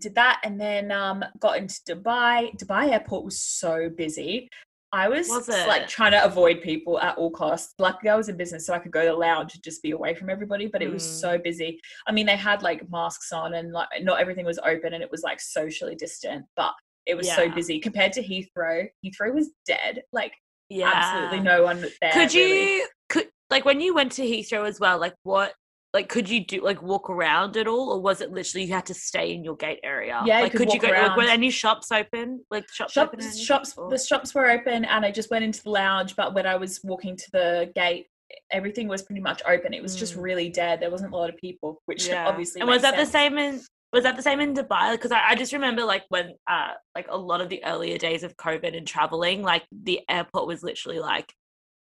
[0.00, 2.56] did that and then um got into Dubai.
[2.56, 4.48] Dubai airport was so busy.
[4.94, 7.74] I was, Was like trying to avoid people at all costs.
[7.78, 9.90] Luckily, I was in business, so I could go to the lounge and just be
[9.90, 10.66] away from everybody.
[10.68, 11.20] But it was Mm.
[11.20, 11.80] so busy.
[12.06, 15.10] I mean, they had like masks on, and like not everything was open, and it
[15.10, 16.46] was like socially distant.
[16.56, 16.72] But
[17.06, 18.86] it was so busy compared to Heathrow.
[19.04, 20.02] Heathrow was dead.
[20.12, 20.32] Like
[20.70, 20.90] Yeah.
[20.94, 22.12] absolutely no one there.
[22.12, 22.76] Could really.
[22.76, 24.98] you could like when you went to Heathrow as well?
[24.98, 25.52] Like what?
[25.94, 28.86] Like could you do like walk around at all, or was it literally you had
[28.86, 30.20] to stay in your gate area?
[30.26, 30.88] Yeah, you like could could you go?
[30.88, 32.44] Like, were any shops open?
[32.50, 33.20] Like shops open?
[33.20, 33.44] shops anything?
[33.44, 36.46] shops Or- the shops were open and i just went into the lounge but when
[36.46, 38.08] i was walking to the gate
[38.50, 40.22] everything was pretty much open it was just Mm.
[40.22, 42.26] really dead there wasn't a lot of people which Yeah.
[42.26, 43.60] obviously And was that the same in?
[43.92, 44.90] Was that the same in Dubai?
[44.96, 48.24] Because I, I just remember like when uh like a lot of the earlier days
[48.24, 51.32] of COVID and traveling, like the airport was literally like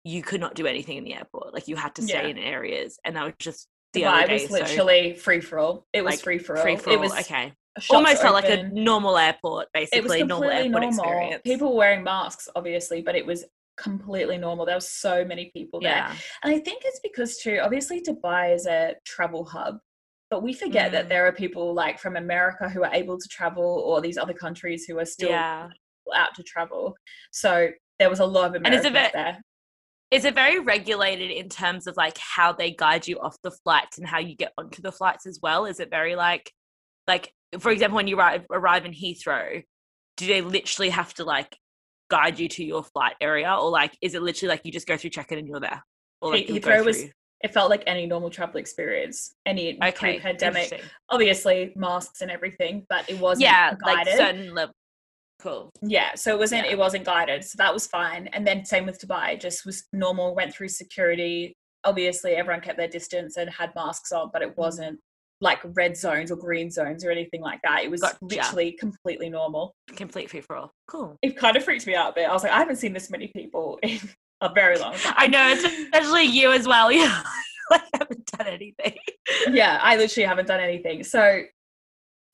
[0.02, 1.54] you could not do anything in the airport.
[1.54, 2.32] Like you had to stay Yeah.
[2.34, 4.48] in areas, and that was just the Dubai other was days.
[4.50, 7.12] so, literally free for all it was like, free for all free for it was
[7.12, 7.52] okay.
[7.90, 11.42] Almost felt like a normal airport, it was basically normal completely airport normal experience.
[11.44, 13.44] people were wearing masks obviously but it was
[13.76, 17.58] completely normal there were so many people there yeah, And I think it's because too,
[17.60, 19.78] obviously Dubai is a travel hub,
[20.30, 20.92] but we forget Mm.
[20.92, 24.32] that there are people like from America who are able to travel or these other
[24.44, 25.68] countries who are still yeah.
[26.14, 26.94] out to travel.
[27.32, 29.42] So there was a lot of And Americans it's a bit- there.
[30.10, 33.98] Is it very regulated in terms of like how they guide you off the flights
[33.98, 35.64] and how you get onto the flights as well?
[35.66, 36.52] Is it very like,
[37.08, 39.62] like for example, when you arrive arrive in Heathrow,
[40.16, 41.56] do they literally have to like
[42.10, 44.96] guide you to your flight area, or like is it literally like you just go
[44.96, 45.82] through check-in and you're there?
[46.20, 47.04] Or like He- you'll go Heathrow was
[47.40, 50.82] it felt like any normal travel experience, any okay, pre-pandemic.
[51.10, 54.06] Obviously masks and everything, but it wasn't Yeah, guided.
[54.06, 54.74] like certain level.
[55.44, 55.70] Cool.
[55.82, 56.72] Yeah, so it wasn't Yeah.
[56.72, 58.28] it wasn't guided, so that was fine.
[58.32, 60.34] And then same with Dubai, just was normal.
[60.34, 61.52] Went through security.
[61.84, 64.46] Obviously, everyone kept their distance and had masks on, but Mm.
[64.48, 64.98] it wasn't
[65.42, 67.82] like red zones or green zones or anything like that.
[67.84, 68.16] It was Gotcha.
[68.22, 69.74] literally completely normal.
[69.94, 70.70] Complete free for all.
[70.88, 71.18] Cool.
[71.20, 72.30] It kind of freaked me out a bit.
[72.30, 74.00] I was like, I haven't seen this many people in
[74.40, 75.12] a very long time.
[75.18, 76.90] I know, especially you as well.
[77.00, 77.22] Yeah.
[77.72, 78.96] I haven't done anything.
[79.50, 81.02] yeah, I literally haven't done anything.
[81.02, 81.42] So,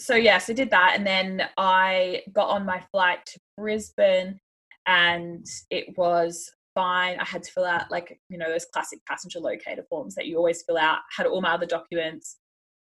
[0.01, 4.41] so yes, I did that, and then I got on my flight to Brisbane,
[4.87, 7.19] and it was fine.
[7.19, 10.37] I had to fill out like you know those classic passenger locator forms that you
[10.37, 10.99] always fill out.
[11.17, 12.39] Had all my other documents.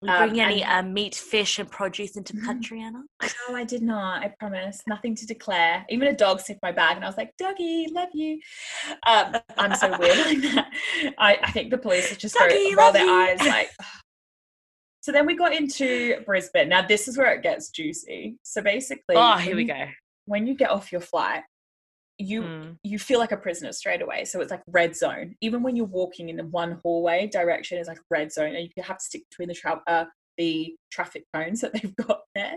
[0.02, 3.04] Will Um, bring any and- uh, meat, fish, and produce into country, Anna?
[3.22, 4.24] No, I did not.
[4.24, 4.82] I promise.
[4.88, 5.86] Nothing to declare.
[5.90, 8.40] Even a dog sniffed my bag, and I was like, "Doggy, love you."
[9.06, 10.72] Um, I'm so weird like that.
[11.20, 13.12] I, I think the police just go Doggy, roll their you.
[13.14, 13.70] eyes like.
[15.02, 16.70] So then we got into Brisbane.
[16.70, 18.38] Now this is where it gets juicy.
[18.44, 19.86] So basically, Oh, here when we you- go.
[20.26, 21.44] When you get off your flight,
[22.20, 22.78] you Mm.
[22.84, 24.26] you feel like a prisoner straight away.
[24.26, 25.36] So it's like red zone.
[25.42, 28.84] Even when you're walking in the one hallway direction is like red zone, and you
[28.84, 30.06] have to stick between the tra- uh,
[30.38, 32.54] the traffic cones that they've got there.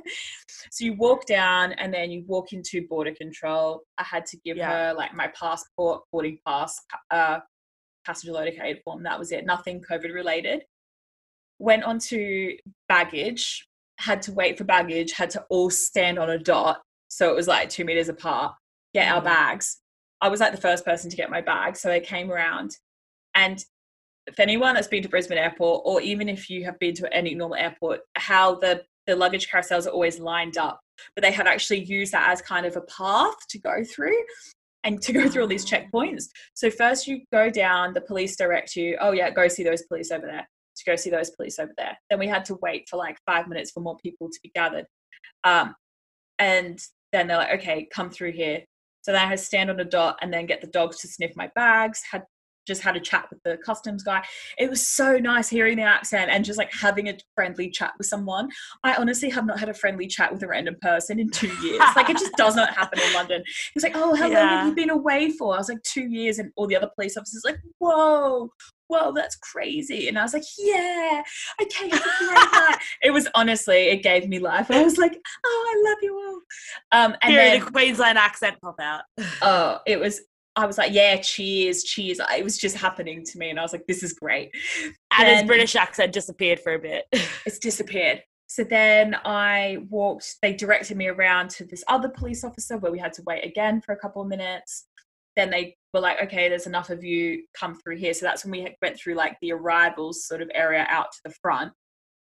[0.71, 3.83] So you walk down, and then you walk into border control.
[3.97, 4.89] I had to give Yeah.
[4.91, 6.79] her like my passport, boarding pass,
[7.11, 7.41] uh,
[8.05, 9.03] passenger locator form.
[9.03, 9.47] That was it.
[9.47, 10.65] Nothing COVID related.
[11.64, 12.57] Went on to
[12.90, 13.66] baggage.
[13.98, 15.12] Had to wait for baggage.
[15.12, 16.83] Had to all stand on a dot.
[17.09, 18.55] So it was like two meters apart.
[18.92, 19.24] Get our Mhm.
[19.24, 19.81] bags.
[20.20, 21.77] I was like the first person to get my bag.
[21.79, 22.77] So they came around.
[23.35, 23.64] And
[24.27, 27.35] if anyone that's been to Brisbane Airport, or even if you have been to any
[27.35, 30.81] normal airport, how the, the luggage carousels are always lined up.
[31.16, 34.22] But they have actually used that as kind of a path to go through
[34.85, 36.24] and to go through all these checkpoints.
[36.53, 40.11] So first you go down, the police direct you, oh yeah, go see those police
[40.11, 40.46] over there.
[40.77, 41.97] To go see those police over there.
[42.11, 44.87] Then we had to wait for like five minutes for more people to be gathered.
[45.45, 45.75] Um,
[46.39, 46.79] and
[47.13, 48.65] then they're like, okay, come through here.
[49.03, 51.09] So then I had to stand on a dot and then get the dogs to
[51.09, 52.03] sniff my bags.
[52.11, 52.25] Had
[52.66, 54.22] just had a chat with the customs guy.
[54.59, 58.07] It was so nice hearing the accent and just like having a friendly chat with
[58.07, 58.48] someone.
[58.83, 61.81] I honestly have not had a friendly chat with a random person in two years.
[61.96, 63.42] like it just does not happen in London.
[63.46, 64.59] He was like, "Oh, how long Yeah.
[64.59, 67.16] have you been away for?" I was like, two years," and all the other police
[67.16, 68.50] officers like, "Whoa."
[68.88, 70.09] Whoa, that's crazy.
[70.09, 71.22] And I was like, yeah,
[71.61, 72.77] okay, great.
[73.03, 74.70] It was honestly, it gave me life.
[74.70, 76.14] I was like, oh, I love you
[76.92, 77.00] all.
[77.00, 79.00] Um, and Hearing then, the Queensland accent pop out.
[79.40, 80.20] oh, it was
[80.57, 82.21] I was like, yeah, cheers, cheers.
[82.37, 84.51] It was just happening to me, and I was like, this is great.
[85.19, 87.07] And his British accent disappeared for a bit.
[87.47, 88.23] it's disappeared.
[88.47, 90.37] So then I walked.
[90.43, 93.81] They directed me around to this other police officer where we had to wait again
[93.81, 94.87] for a couple of minutes.
[95.35, 97.43] Then they were like, okay, there's enough of you.
[97.59, 98.14] Come through here.
[98.14, 101.35] So that's when we went through like the arrivals sort of area out to the
[101.43, 101.73] front,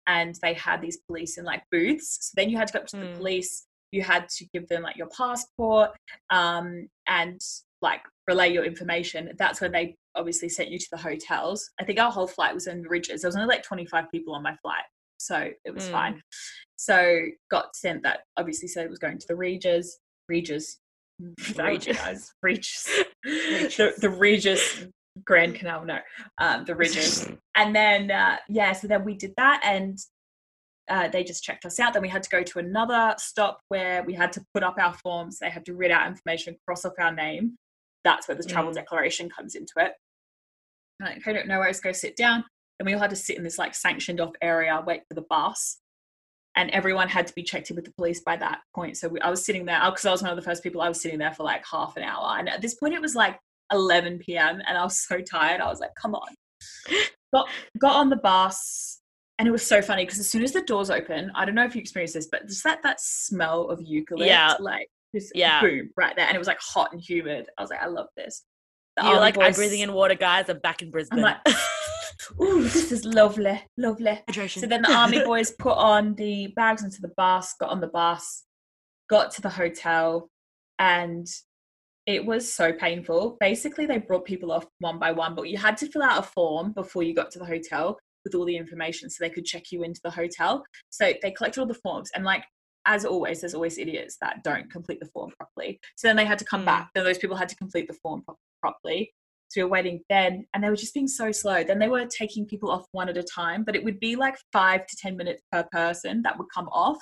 [0.07, 2.17] and they had these police in like booths.
[2.21, 3.17] So then you had to go up to the Mm.
[3.17, 3.67] police.
[3.91, 5.91] You had to give them like your passport
[6.29, 7.41] um, and
[7.81, 9.31] like relay your information.
[9.37, 11.69] That's when they obviously sent you to the hotels.
[11.79, 13.21] I think our whole flight was in the Ridges.
[13.21, 14.83] There was only like 25 people on my flight,
[15.17, 15.91] so it was Mm.
[15.91, 16.23] fine.
[16.75, 18.21] So got sent that.
[18.37, 19.99] Obviously said it was going to the Regis.
[20.27, 20.79] Regis.
[21.55, 22.33] Regis.
[22.41, 22.89] Regis.
[23.23, 23.77] Regis.
[23.77, 24.85] the, the Regis
[25.25, 25.85] Grand Canal.
[25.85, 25.99] No,
[26.39, 27.27] um, the Regis.
[27.55, 29.99] and then uh, yeah, so then we did that, and
[30.89, 31.93] uh, they just checked us out.
[31.93, 34.93] Then we had to go to another stop where we had to put up our
[34.95, 35.37] forms.
[35.39, 37.57] They had to read out information, cross off our name.
[38.03, 38.75] That's where the travel Mm.
[38.75, 39.93] declaration comes into it.
[40.99, 42.43] Like, okay, don't know where to go sit down.
[42.79, 45.21] And we all had to sit in this like sanctioned off area, wait for the
[45.29, 45.77] bus.
[46.55, 48.97] And everyone had to be checked in with the police by that point.
[48.97, 50.81] So we, I was sitting there because I was one of the first people.
[50.81, 53.15] I was sitting there for like half an hour, and at this point it was
[53.15, 53.39] like
[53.71, 54.61] 11 p.m.
[54.67, 55.61] and I was so tired.
[55.61, 56.27] I was like, "Come on!"
[57.33, 57.47] Got
[57.79, 58.99] got on the bus,
[59.39, 61.63] and it was so funny because as soon as the doors open, I don't know
[61.63, 64.55] if you experienced this, but just that that smell of eucalypt, Yeah.
[64.59, 65.61] like just Yeah.
[65.61, 67.47] boom right there, and it was like hot and humid.
[67.57, 68.43] I was like, "I love this."
[68.97, 70.49] The You're like, I'm breathing in water, guys.
[70.49, 71.19] I'm back in Brisbane.
[71.19, 71.37] I'm like,
[72.41, 74.19] ooh, this is lovely, lovely.
[74.29, 74.59] Hydration.
[74.59, 77.87] So then the army boys put on the bags into the bus, got on the
[77.87, 78.43] bus,
[79.09, 80.29] got to the hotel,
[80.77, 81.25] and
[82.05, 83.37] it was so painful.
[83.39, 86.23] Basically, they brought people off one by one, but you had to fill out a
[86.23, 89.71] form before you got to the hotel with all the information so they could check
[89.71, 90.63] you into the hotel.
[90.89, 92.43] So they collected all the forms, and like
[92.85, 95.79] as always, there's always idiots that don't complete the form properly.
[95.95, 96.65] So then they had to come Mm.
[96.65, 96.89] back.
[96.95, 99.13] Then those people had to complete the form pro- properly.
[99.49, 101.63] So we were waiting then, and they were just being so slow.
[101.63, 104.37] Then they were taking people off one at a time, but it would be like
[104.53, 106.97] five to 10 minutes per person that would come off.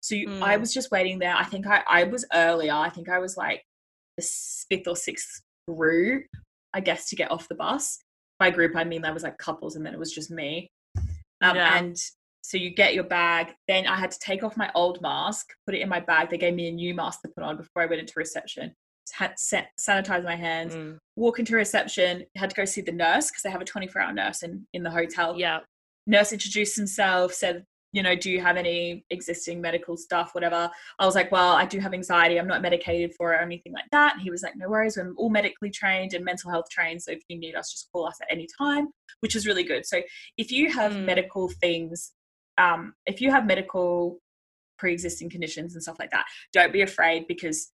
[0.00, 0.60] So you, I Mm.
[0.60, 1.34] was just waiting there.
[1.36, 2.72] I think I, I was earlier.
[2.72, 3.62] I think I was like
[4.16, 4.22] the
[4.70, 6.24] fifth or sixth group,
[6.72, 7.98] I guess, to get off the bus.
[8.38, 10.68] By group, I mean there was like couples, and then it was just me.
[11.42, 11.76] Um, Yeah.
[11.76, 11.96] And
[12.46, 13.54] so you get your bag.
[13.68, 16.28] Then I had to take off my old mask, put it in my bag.
[16.28, 18.74] They gave me a new mask to put on before I went into reception.
[19.14, 20.74] Had set, sanitize my hands.
[20.74, 20.98] Mm.
[21.16, 22.24] Walk into reception.
[22.36, 24.82] Had to go see the nurse because they have a 24 hour nurse in in
[24.82, 25.38] the hotel.
[25.38, 25.60] Yeah.
[26.06, 30.70] Nurse introduced himself, said, you know, do you have any existing medical stuff, whatever?
[30.98, 32.38] I was like, well, I do have anxiety.
[32.38, 34.14] I'm not medicated for it or anything like that.
[34.14, 34.98] And he was like, no worries.
[34.98, 37.02] We're all medically trained and mental health trained.
[37.02, 38.88] So if you need us, just call us at any time,
[39.20, 39.86] which is really good.
[39.86, 40.02] So
[40.36, 41.04] if you have Mm.
[41.06, 42.12] medical things,
[42.58, 44.18] um, if you have medical
[44.78, 47.70] pre-existing conditions and stuff like that, don't be afraid because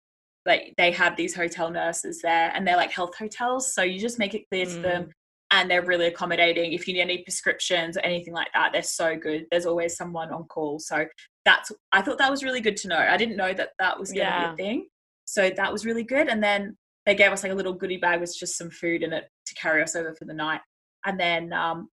[0.46, 3.74] like they have these hotel nurses there and they're like health hotels.
[3.74, 5.10] So you just make it clear to them Mm.
[5.52, 6.72] and they're really accommodating.
[6.72, 9.46] If you need any prescriptions or anything like that, they're so good.
[9.50, 10.78] There's always someone on call.
[10.78, 11.06] So
[11.44, 12.98] that's I thought that was really good to know.
[12.98, 14.46] I didn't know that that was going to Yeah.
[14.54, 14.86] be a thing.
[15.26, 16.28] So that was really good.
[16.28, 16.76] And then
[17.06, 19.54] they gave us like a little goodie bag with just some food in it to
[19.54, 20.60] carry us over for the night.
[21.04, 21.88] And then um,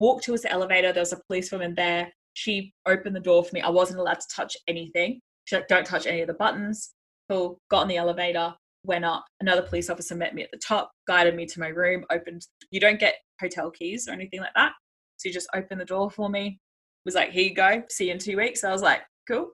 [0.00, 0.92] walked towards the elevator.
[0.92, 2.12] There was a policewoman there.
[2.34, 3.60] She opened the door for me.
[3.60, 5.20] I wasn't allowed to touch anything.
[5.44, 6.94] She's like, "Don't touch any of the buttons."
[7.30, 7.58] Cool.
[7.70, 9.24] Got in the elevator went up.
[9.40, 12.46] Another police officer met me at the top, guided me to my room, opened.
[12.70, 14.72] You don't get hotel keys or anything like that.
[15.16, 16.58] So you just opened the door for me.
[17.04, 17.82] Was like, here you go.
[17.90, 18.64] See you in two weeks.
[18.64, 19.52] I was like, cool.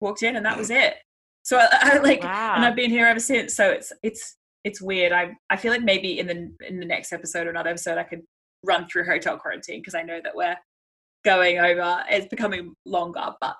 [0.00, 0.94] Walked in and that was it.
[1.42, 2.54] So I, I like, Wow.
[2.56, 3.54] and I've been here ever since.
[3.54, 5.12] So it's it's it's weird.
[5.12, 8.04] I I feel like maybe in the in the next episode or another episode I
[8.04, 8.22] could
[8.64, 10.56] run through hotel quarantine because I know that we're
[11.24, 12.02] going over.
[12.10, 13.56] It's becoming longer, but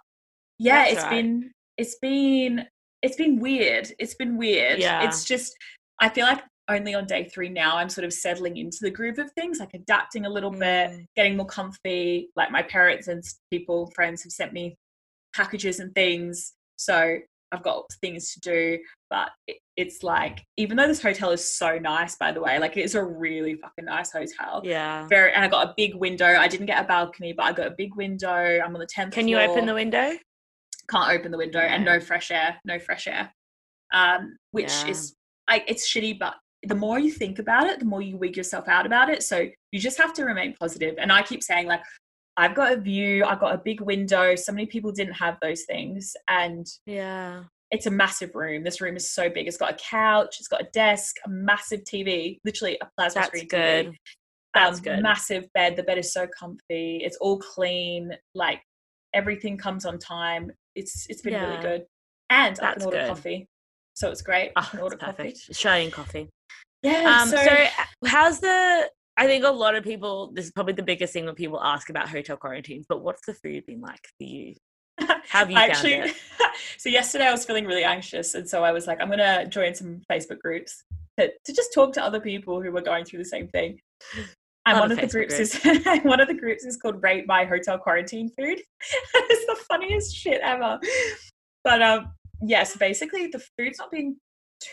[0.59, 1.11] yeah, That's it's right.
[1.11, 2.67] been it's been
[3.03, 3.91] it's been weird.
[3.99, 4.79] It's been weird.
[4.79, 5.05] Yeah.
[5.05, 5.53] It's just
[6.01, 9.19] I feel like only on day three now I'm sort of settling into the groove
[9.19, 11.05] of things, like adapting a little bit, Mm.
[11.17, 12.29] getting more comfy.
[12.37, 14.77] Like my parents and people, friends have sent me
[15.35, 16.53] packages and things.
[16.77, 17.17] So
[17.53, 18.79] I've got things to do,
[19.11, 19.31] but
[19.77, 23.03] it's like even though this hotel is so nice, by the way, like it's a
[23.05, 24.63] really fucking nice hotel.
[24.65, 25.07] Yeah.
[25.09, 26.27] Very, and I got a big window.
[26.27, 28.29] I didn't get a balcony, but I got a big window.
[28.65, 29.13] I'm on the tenth.
[29.13, 30.13] Can you open the window?
[30.89, 31.95] Can't open the window, and No.
[31.95, 32.59] no fresh air.
[32.65, 33.33] No fresh air.
[33.93, 34.91] Um, which Yeah.
[34.91, 35.15] is
[35.49, 38.69] like it's shitty, but the more you think about it, the more you wig yourself
[38.69, 39.23] out about it.
[39.23, 40.95] So you just have to remain positive.
[40.99, 41.83] And I keep saying like.
[42.37, 44.35] I've got a view, I've got a big window.
[44.35, 46.17] So many people didn't have those things.
[46.29, 47.43] And Yeah.
[47.71, 48.65] It's a massive room.
[48.65, 49.47] This room is so big.
[49.47, 53.29] It's got a couch, it's got a desk, a massive TV, literally a plasma That's
[53.29, 53.87] screen good.
[53.87, 53.97] TV.
[54.55, 55.03] That's um, good.
[55.03, 55.77] Massive bed.
[55.77, 57.01] The bed is so comfy.
[57.05, 58.13] It's all clean.
[58.35, 58.61] Like
[59.15, 60.51] everything comes on time.
[60.75, 61.85] It's it's been really good.
[62.31, 63.09] And I That's can order good.
[63.09, 63.49] coffee,
[63.95, 64.53] so it's great.
[64.57, 65.35] I Oh, can order coffee.
[65.51, 66.29] Australian coffee.
[66.83, 67.21] Yeah.
[67.23, 67.69] Um, so, uh,
[68.07, 68.89] how's the?
[69.17, 70.33] I think a lot of people.
[70.35, 72.87] This is probably the biggest thing when people ask about hotel quarantines.
[72.89, 74.55] But what's the food been like for you?
[75.29, 76.17] Have you actually, it?
[76.79, 79.75] so yesterday I was feeling really anxious, and so I was like, I'm gonna join
[79.75, 80.83] some Facebook groups
[81.19, 83.79] to, to just talk to other people who were going through the same thing.
[84.67, 85.55] And Love one of the groups is
[86.03, 88.61] one of the groups is called "Rate My Hotel Quarantine Food."
[89.15, 90.79] it's the funniest shit ever.
[91.65, 92.13] But um,
[92.43, 94.17] yes, basically the food's not been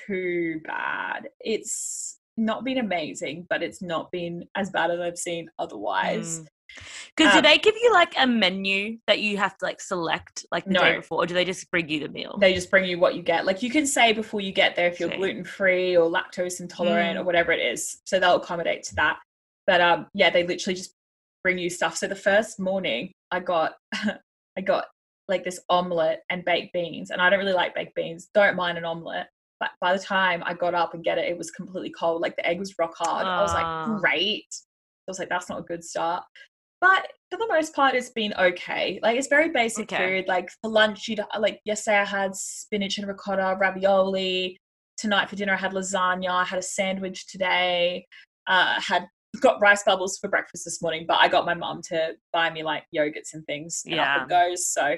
[0.08, 1.30] too bad.
[1.40, 6.42] It's not been amazing, but it's not been as bad as I've seen otherwise.
[7.16, 10.46] Because do Um, they give you like a menu that you have to like select
[10.52, 10.96] like the day No.
[10.98, 12.38] before, or do they just bring you the meal?
[12.40, 13.46] They just bring you what you get.
[13.46, 17.18] Like you can say before you get there if you're gluten free or lactose intolerant
[17.18, 17.22] Mm.
[17.22, 18.02] or whatever it is.
[18.06, 19.20] So they'll accommodate to that.
[19.66, 20.94] But um, yeah, they literally just
[21.44, 21.98] bring you stuff.
[21.98, 23.76] So the first morning, I got
[24.58, 24.86] I got
[25.28, 28.30] like this omelet and baked beans, and I don't really like baked beans.
[28.34, 29.28] Don't mind an omelet.
[29.60, 32.22] But by the time I got up and get it, it was completely cold.
[32.22, 33.26] Like the egg was rock hard.
[33.26, 34.46] I was like, great.
[34.54, 36.24] I was like, that's not a good start.
[36.80, 39.00] But for the most part, it's been okay.
[39.02, 40.22] Like it's very basic Okay.
[40.22, 40.28] food.
[40.28, 44.58] Like for lunch, you'd like yesterday I had spinach and ricotta, ravioli.
[44.98, 46.30] Tonight for dinner, I had lasagna.
[46.30, 48.06] I had a sandwich today.
[48.48, 49.06] Uh, had
[49.42, 52.64] got rice bubbles for breakfast this morning, but I got my mum to buy me
[52.64, 53.84] like yogurts and things.
[53.86, 54.18] And Yeah.
[54.22, 54.68] up goes.
[54.68, 54.98] So I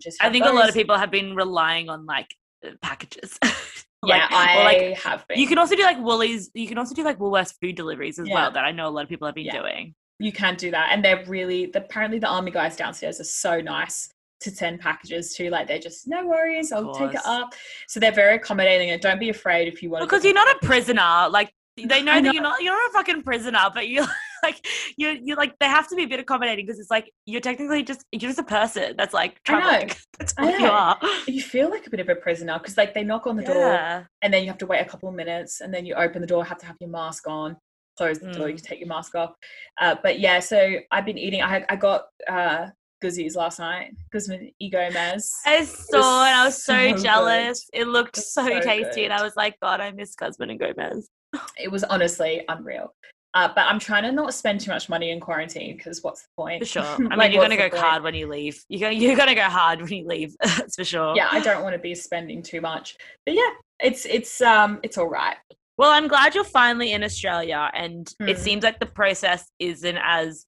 [0.00, 0.22] just.
[0.22, 2.34] I think a lot of people have been relying on like
[2.66, 3.38] uh, packages.
[4.06, 5.38] Yeah, Like- I like, have been.
[5.38, 6.50] You can also do like Woolies.
[6.54, 8.34] You can also do like Woolworths food deliveries as Yeah.
[8.34, 8.50] well.
[8.50, 9.60] That I know a lot of people have been Yeah.
[9.60, 9.94] doing.
[10.20, 13.60] You can do that and they're really the, apparently the army guys downstairs are so
[13.60, 14.10] nice
[14.40, 17.52] to send packages to like they're just no worries i'll take it up
[17.86, 20.48] so they're very accommodating and don't be afraid if you want to Because you're not
[20.56, 21.28] a prisoner.
[21.28, 22.62] Like they know I that you're not.
[22.62, 24.06] You're not a fucking prisoner, but you
[24.42, 24.66] like
[24.96, 27.82] you're you're like they have to be a bit accommodating because it's like you're technically
[27.82, 29.60] just you're just a person that's like know.
[29.60, 29.90] traveling.
[30.18, 30.98] That's what you are.
[31.26, 34.08] you feel like a bit of a prisoner because like they knock on the door
[34.22, 36.26] and then you have to wait a couple of minutes and then you open the
[36.26, 37.56] door have to have your mask on
[38.00, 38.58] close the door you Mm.
[38.58, 39.32] can take your mask off
[39.78, 42.68] uh, but yeah so i've been eating i, I got uh
[43.02, 47.02] guzzies last night guzman gomez I saw and I was so, so good.
[47.02, 47.68] jealous.
[47.74, 50.60] It looked It so, so tasty, and I was like, God, I miss Guzman and
[50.60, 51.08] Gomez.
[51.58, 52.92] it was honestly unreal
[53.34, 56.28] Uh, but I'm trying to not spend too much money in quarantine because what's the
[56.36, 56.62] point?
[56.62, 56.84] For sure.
[56.96, 57.82] I mean, Like, you're gonna go point?
[57.82, 58.62] hard when you leave.
[58.68, 60.34] You're gonna you're gonna go hard when you leave.
[60.42, 61.14] That's for sure.
[61.16, 62.96] Yeah, I don't want to be spending too much.
[63.24, 65.36] But yeah, it's it's um it's all right.
[65.80, 68.42] Well, I'm glad you're finally in Australia, and it Hmm.
[68.42, 70.44] seems like the process isn't as.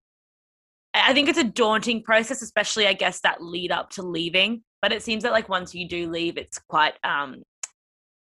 [0.93, 4.63] I think it's a daunting process, especially I guess that lead up to leaving.
[4.83, 7.45] But it seems that like once you do leave, it's quite um,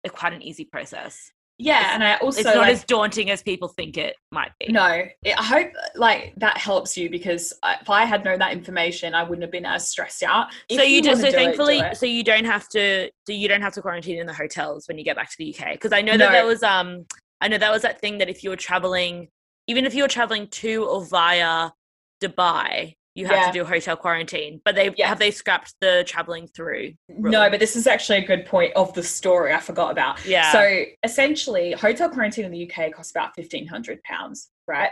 [0.05, 1.33] it's quite an easy process.
[1.61, 4.73] Yeah, and I also it's not like, as daunting as people think it might be.
[4.73, 4.87] No,
[5.25, 9.13] it, I hope like that helps you because I- if I had known that information,
[9.13, 10.53] I wouldn't have been as stressed out.
[10.53, 11.97] so If you just so do it, do thankfully it.
[11.97, 14.99] so you don't have to so you don't have to quarantine in the hotels when
[14.99, 16.31] you get back to the UK because I know that No.
[16.33, 17.07] there was um
[17.41, 19.29] I know that was that thing that if you were traveling
[19.67, 21.71] even if you were traveling to or via
[22.23, 23.47] Dubai you have Yeah.
[23.47, 25.09] to do a hotel quarantine but they Yeah.
[25.09, 28.95] have they scrapped the traveling through No, but this is actually a good point of
[28.95, 30.25] the story I forgot about.
[30.25, 30.53] Yeah.
[30.53, 34.91] So essentially, hotel quarantine in the UK costs about fifteen hundred pounds, right?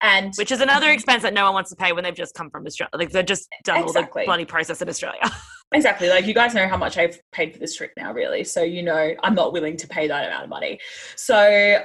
[0.00, 2.50] And which is another expense that no one wants to pay when they've just come
[2.50, 4.22] from Australia like they've just done all Exactly.
[4.22, 5.20] the bloody process in Australia
[5.72, 6.08] Exactly.
[6.08, 8.44] Like you guys know how much I've paid for this trip now, really.
[8.44, 10.78] So you know I'm not willing to pay that amount of money.
[11.16, 11.80] So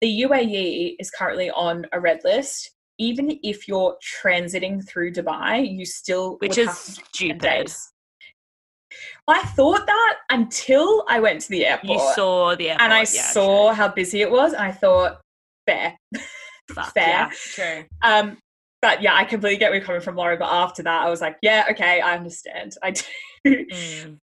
[0.00, 2.70] the UAE is currently on a red list.
[2.98, 7.38] Even if you're transiting through Dubai, you still which is have to do 10 stupid
[7.40, 7.92] days.
[9.28, 13.00] I thought that until I went to the airport you saw the airport and I
[13.00, 15.20] yeah, saw how busy it was, and I thought,
[15.66, 16.22] fair, true.
[16.74, 17.08] Fuck, fair.
[17.08, 18.38] yeah, true Um,
[18.80, 20.38] but yeah, I completely get where you're coming from, Lauren.
[20.38, 22.76] But after that, I was like, yeah, okay, I understand.
[22.82, 23.02] I do.
[23.46, 24.18] Mm.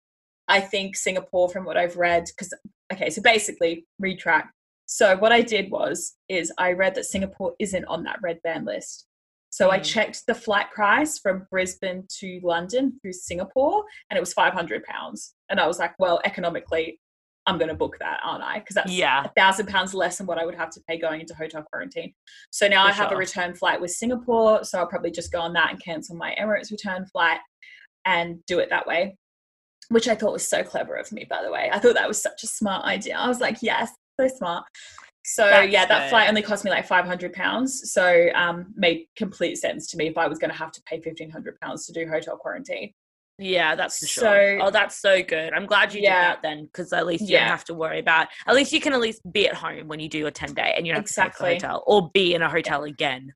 [0.49, 2.53] I think Singapore, from what I've read, because
[2.93, 4.53] okay, so basically, retract.
[4.87, 8.67] So what I did was, is I read that Singapore isn't on that red band
[8.67, 9.07] list.
[9.51, 9.85] So I Mm.
[9.85, 14.83] checked the flight price from Brisbane to London through Singapore, and it was five hundred
[14.85, 15.35] pounds.
[15.49, 17.01] And I was like, well, economically,
[17.47, 18.59] I'm going to book that, aren't I?
[18.59, 21.21] Because that's yeah a thousand pounds less than what I would have to pay going
[21.21, 22.15] into hotel quarantine.
[22.51, 23.17] So now For I have sure.
[23.17, 24.65] a return flight with Singapore.
[24.65, 27.39] So I'll probably just go on that and cancel my Emirates return flight
[28.07, 29.17] and do it that way,
[29.91, 31.71] which I thought was so clever of me, by the way.
[31.73, 33.17] I thought that was such a smart idea.
[33.17, 34.65] I was like, yes, so smart.
[35.27, 36.11] So That's yeah, that good.
[36.11, 37.93] flight only cost me like five hundred pounds.
[37.93, 41.01] So um, made complete sense to me if I was going to have to pay
[41.01, 42.93] fifteen hundred pounds to do hotel quarantine.
[43.39, 44.59] Yeah, that's for sure.
[44.61, 45.53] So- oh, that's so good.
[45.55, 46.11] I'm glad you Yeah.
[46.11, 47.41] did that then, because at least you Yeah.
[47.41, 48.29] don't have to worry about.
[48.47, 50.75] At least you can at least be at home when you do a ten day,
[50.77, 51.55] and you don't have Exactly.
[51.55, 53.33] to stay hotel or be in a hotel again.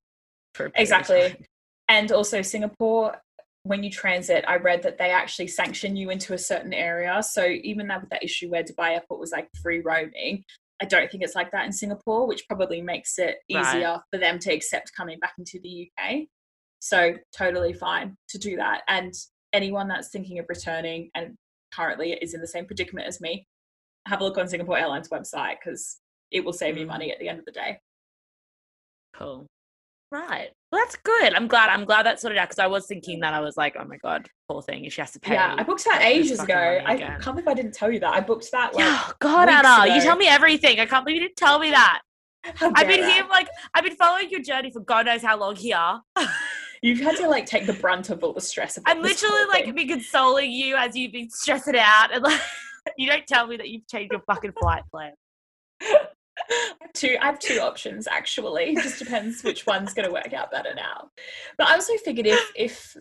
[0.54, 1.36] For a Exactly.
[1.88, 3.16] And also Singapore,
[3.62, 7.22] when you transit, I read that they actually sanction you into a certain area.
[7.22, 10.44] So even that with that issue where Dubai Airport was like free roaming,
[10.80, 13.74] I don't think it's like that in Singapore, which probably makes it Right.
[13.76, 16.28] easier for them to accept coming back into the UK.
[16.80, 18.82] So totally fine to do that.
[18.88, 19.12] And
[19.52, 21.36] anyone that's thinking of returning and
[21.74, 23.46] currently is in the same predicament as me,
[24.06, 26.00] have a look on Singapore Airlines website because
[26.30, 26.88] it will save you Mm.
[26.88, 27.80] money at the end of the day.
[29.14, 29.46] Cool.
[30.10, 30.48] Right.
[30.72, 31.34] Well, that's good.
[31.34, 31.68] I'm glad.
[31.70, 33.96] I'm glad that sorted out because I was thinking that I was like, oh my
[33.98, 35.34] god, poor thing, if she has to pay.
[35.34, 36.54] Yeah, I booked that ages ago.
[36.54, 37.20] I again.
[37.20, 38.14] can't believe I didn't tell you that.
[38.14, 38.74] I booked that.
[38.74, 40.80] Like, Yeah, God, Anna, you tell me everything.
[40.80, 42.00] I can't believe you didn't tell me that.
[42.60, 46.00] I've been here like I've been following your journey for God knows how long here.
[46.82, 48.76] You've had to like take the brunt of all the stress.
[48.76, 49.74] Of I'm literally like thing.
[49.74, 52.40] been consoling you as you've been stressing out, and like
[52.96, 55.12] you don't tell me that you've changed your fucking flight plan.
[56.50, 57.16] I have two.
[57.20, 58.72] I have two options actually.
[58.72, 61.10] It just depends which one's going to work out better now.
[61.56, 62.96] But I also figured if if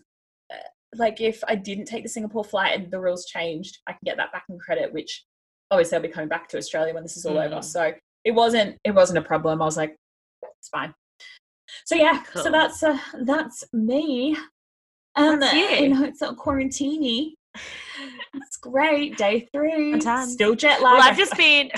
[0.52, 0.58] uh,
[0.95, 4.18] like if I didn't take the Singapore flight and the rules changed, I can get
[4.18, 4.93] that back in credit.
[4.93, 5.26] Which
[5.72, 7.56] obviously I'll be coming back to Australia when this is all over.
[7.56, 7.64] Mm.
[7.64, 7.93] So
[8.24, 9.62] it wasn't it wasn't a problem.
[9.62, 9.95] I was like,
[10.60, 10.93] it's fine.
[11.86, 14.38] So yeah, so that's uh, that's me.
[15.18, 15.62] Um, That's you.
[15.62, 17.34] you know, it's hotel quarantine.
[18.36, 19.18] It's great.
[19.18, 20.00] Day three.
[20.00, 21.00] Still jet lag.
[21.00, 21.72] Well, I've just been.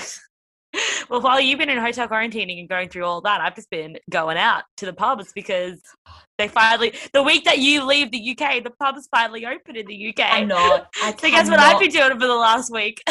[1.10, 3.98] Well, while you've been in hotel quarantining and going through all that, I've just been
[4.08, 5.80] going out to the pubs because
[6.38, 10.08] they finally the week that you leave the UK, the pubs finally open in the
[10.10, 10.26] UK.
[10.30, 10.88] I'm not.
[11.02, 13.02] I So guess what I've been doing for the last week?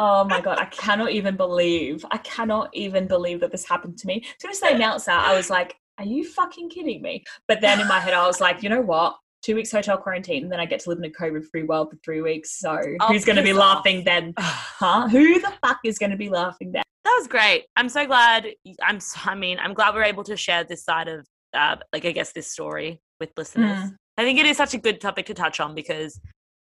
[0.00, 2.04] Oh my god, I cannot even believe.
[2.12, 4.22] I cannot even believe that this happened to me.
[4.24, 7.60] As soon as they announced that, I was like, "Are you fucking kidding me?" But
[7.60, 9.16] then in my head, I was like, "You know what?
[9.42, 11.96] Two weeks hotel quarantine, and then I get to live in a COVID-free world for
[12.04, 12.58] three weeks.
[12.60, 14.34] So Oh, who's going to be laughing then?
[14.38, 15.08] Huh?
[15.08, 17.64] Who the fuck is going to be laughing then?" That was great.
[17.74, 18.48] I'm so glad.
[18.82, 18.98] I'm.
[19.24, 22.32] I mean, I'm glad we're able to share this side of, uh, like, I guess
[22.32, 23.92] this story with listeners.
[24.18, 26.20] I think it is such a good topic to touch on because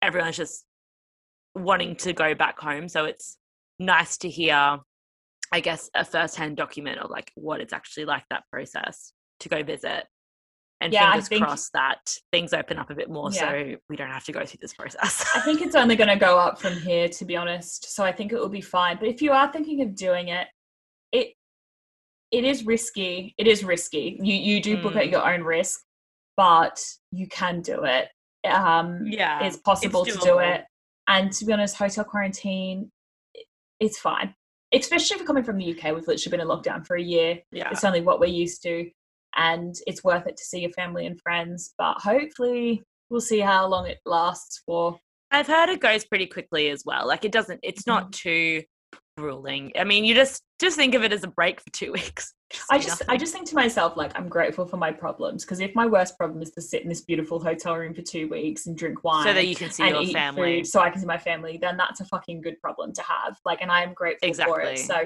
[0.01, 0.65] everyone's just
[1.53, 2.89] wanting to go back home.
[2.89, 3.37] So it's
[3.77, 4.79] nice to hear,
[5.51, 9.61] I guess, a first-hand document of like what it's actually like that process to go
[9.61, 10.07] visit.
[10.83, 13.39] And Yeah, I fingers think- crossed that things open up a bit more, Yeah.
[13.51, 15.25] so we don't have to go through this process.
[15.33, 17.93] I think it's only going to go up from here, to be honest.
[17.95, 18.97] So I think it will be fine.
[18.97, 20.47] But if you are thinking of doing it,
[21.11, 21.33] it
[22.31, 23.33] it is risky.
[23.37, 24.17] It is risky.
[24.21, 25.11] You you do book at Mm.
[25.11, 25.83] your own risk,
[26.35, 28.09] but you can do it.
[28.43, 30.65] Um, Yeah, it's possible it's to do it.
[31.07, 32.91] And to be honest, hotel quarantine,
[33.79, 34.35] it's fine.
[34.73, 37.41] Especially if you're coming from the UK, we've literally been in lockdown for a year.
[37.51, 37.69] Yeah.
[37.69, 38.89] It's only what we're used to,
[39.35, 41.73] and it's worth it to see your family and friends.
[41.77, 44.99] But hopefully, we'll see how long it lasts for.
[45.31, 47.07] I've heard it goes pretty quickly as well.
[47.07, 47.59] Like it doesn't.
[47.63, 48.11] It's not Mm-hmm.
[48.11, 48.63] too
[49.17, 49.71] grueling.
[49.77, 52.33] I mean, you just just think of it as a break for two weeks.
[52.69, 55.73] I just I just think to myself like I'm grateful for my problems because if
[55.73, 58.77] my worst problem is to sit in this beautiful hotel room for two weeks and
[58.77, 60.57] drink wine so that you can see your family.
[60.57, 63.37] food so I can see my family, then that's a fucking good problem to have.
[63.43, 64.77] Like, and I am grateful for it.
[64.79, 65.03] So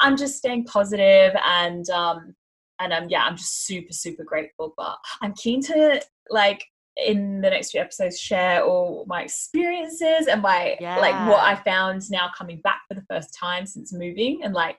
[0.00, 2.34] I'm just staying positive and um
[2.82, 4.74] and um yeah, I'm just super super grateful.
[4.76, 6.64] But I'm keen to like
[6.96, 12.02] in the next few episodes share all my experiences and my like what I found
[12.10, 14.76] now coming back for the first time since moving and like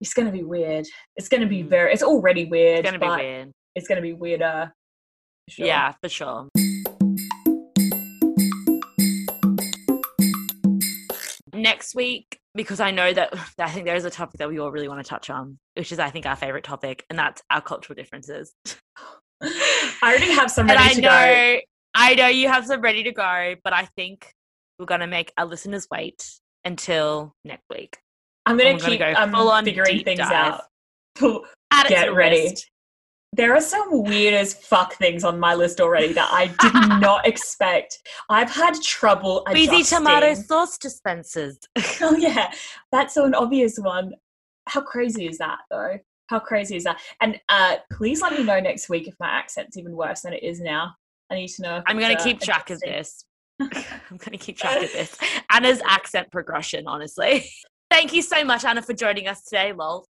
[0.00, 0.84] it's going to be weird.
[1.14, 1.68] It's going to be Mm.
[1.68, 1.92] very.
[1.92, 2.80] It's already weird.
[2.84, 3.52] It's gonna be weird.
[3.76, 4.72] It's going to be weirder.
[5.48, 5.66] for sure.
[5.66, 6.48] Yeah, for sure.
[11.62, 14.70] Next week, because I know that I think there is a topic that we all
[14.70, 17.60] really want to touch on, which is I think our favorite topic, and that's our
[17.60, 18.52] cultural differences.
[19.42, 21.60] I already have some and I to know, go.
[21.94, 24.32] I know you have some ready to go, but I think
[24.78, 26.24] we're gonna make our listeners wait
[26.64, 27.98] until next week.
[28.46, 30.32] I'm gonna keep gonna go um, full-on figuring things dive.
[30.32, 30.64] out.
[31.16, 31.44] To
[31.88, 32.54] Get ready.
[33.34, 37.26] There are some weird as fuck things on my list already that I did not
[37.26, 38.00] expect.
[38.28, 39.84] I've had trouble adjusting.
[39.84, 41.58] tomato sauce dispensers.
[42.02, 42.52] Oh yeah,
[42.90, 44.12] that's an obvious one.
[44.68, 45.98] How crazy is that though?
[46.26, 47.00] How crazy is that?
[47.22, 50.42] And uh, please let me know next week if my accent's even worse than it
[50.42, 50.94] is now.
[51.30, 51.76] I need to know.
[51.78, 53.24] if I'm going to uh, keep track of this.
[53.60, 53.70] I'm
[54.10, 55.16] going to keep track of this.
[55.50, 57.48] Anna's accent progression, honestly.
[57.90, 60.06] Thank you so much, Anna, for joining us today, lol.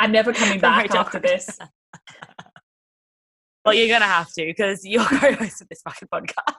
[0.00, 1.58] I'm never coming back after this.
[3.64, 6.54] well, you're going to have to because you're co-host of this fucking podcast.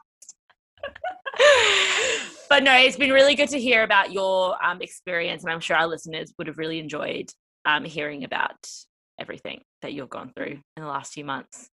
[2.49, 5.75] but no, it's been really good to hear about your um, experience, and I'm sure
[5.77, 7.29] our listeners would have really enjoyed
[7.65, 8.57] um, hearing about
[9.19, 11.69] everything that you've gone through in the last few months.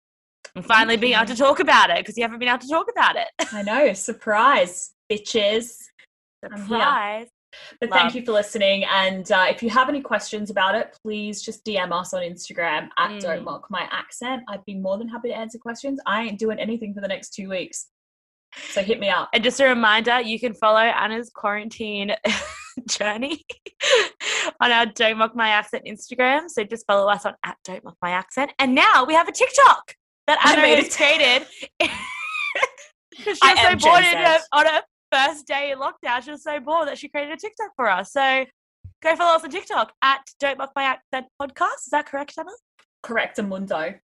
[0.56, 2.88] And finally being able to talk about it because you haven't been able to talk
[2.90, 3.28] about it.
[3.52, 5.76] I know, surprise, bitches.
[6.44, 7.28] Surprise.
[7.80, 8.00] But Love.
[8.00, 8.84] thank you for listening.
[8.86, 12.90] And uh, if you have any questions about it, please just DM us on Instagram
[12.98, 13.20] at Mm.
[13.22, 14.44] Don't Mock My Accent.
[14.48, 16.00] I'd be more than happy to answer questions.
[16.06, 17.88] I ain't doing anything for the next two weeks.
[18.70, 19.30] So hit me up.
[19.34, 22.16] And just a reminder, you can follow Anna's quarantine
[22.88, 23.46] journey
[24.62, 26.50] on our Don't Mock My Accent Instagram.
[26.50, 28.52] So just follow us on at Don't Mock My Accent.
[28.60, 29.96] And now we have a TikTok
[30.28, 31.48] that I Anna has created.
[31.80, 31.98] Because
[33.38, 34.82] she I so bored her, on her
[35.12, 36.24] first day in lockdown.
[36.24, 38.12] She was so bored that she created a TikTok for us.
[38.12, 38.46] So
[39.02, 41.86] go follow us on TikTok at Don't Mock My Accent podcast.
[41.86, 42.52] Is that correct, Anna?
[43.04, 43.96] Correct, Mundo.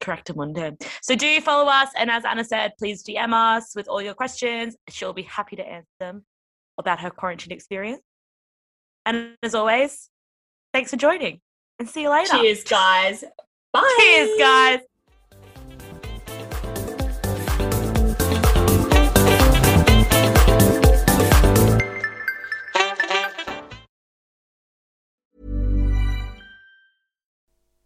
[0.00, 0.76] Correct, Mundo.
[1.02, 4.76] So do follow us, and as Anna said, please DM us with all your questions.
[4.88, 6.24] She'll be happy to answer them
[6.78, 8.02] about her quarantine experience.
[9.06, 10.10] And as always,
[10.72, 11.40] thanks for joining,
[11.78, 12.36] and see you later.
[12.36, 13.24] Cheers, guys.
[13.72, 13.96] Bye.
[13.98, 14.80] Cheers, guys.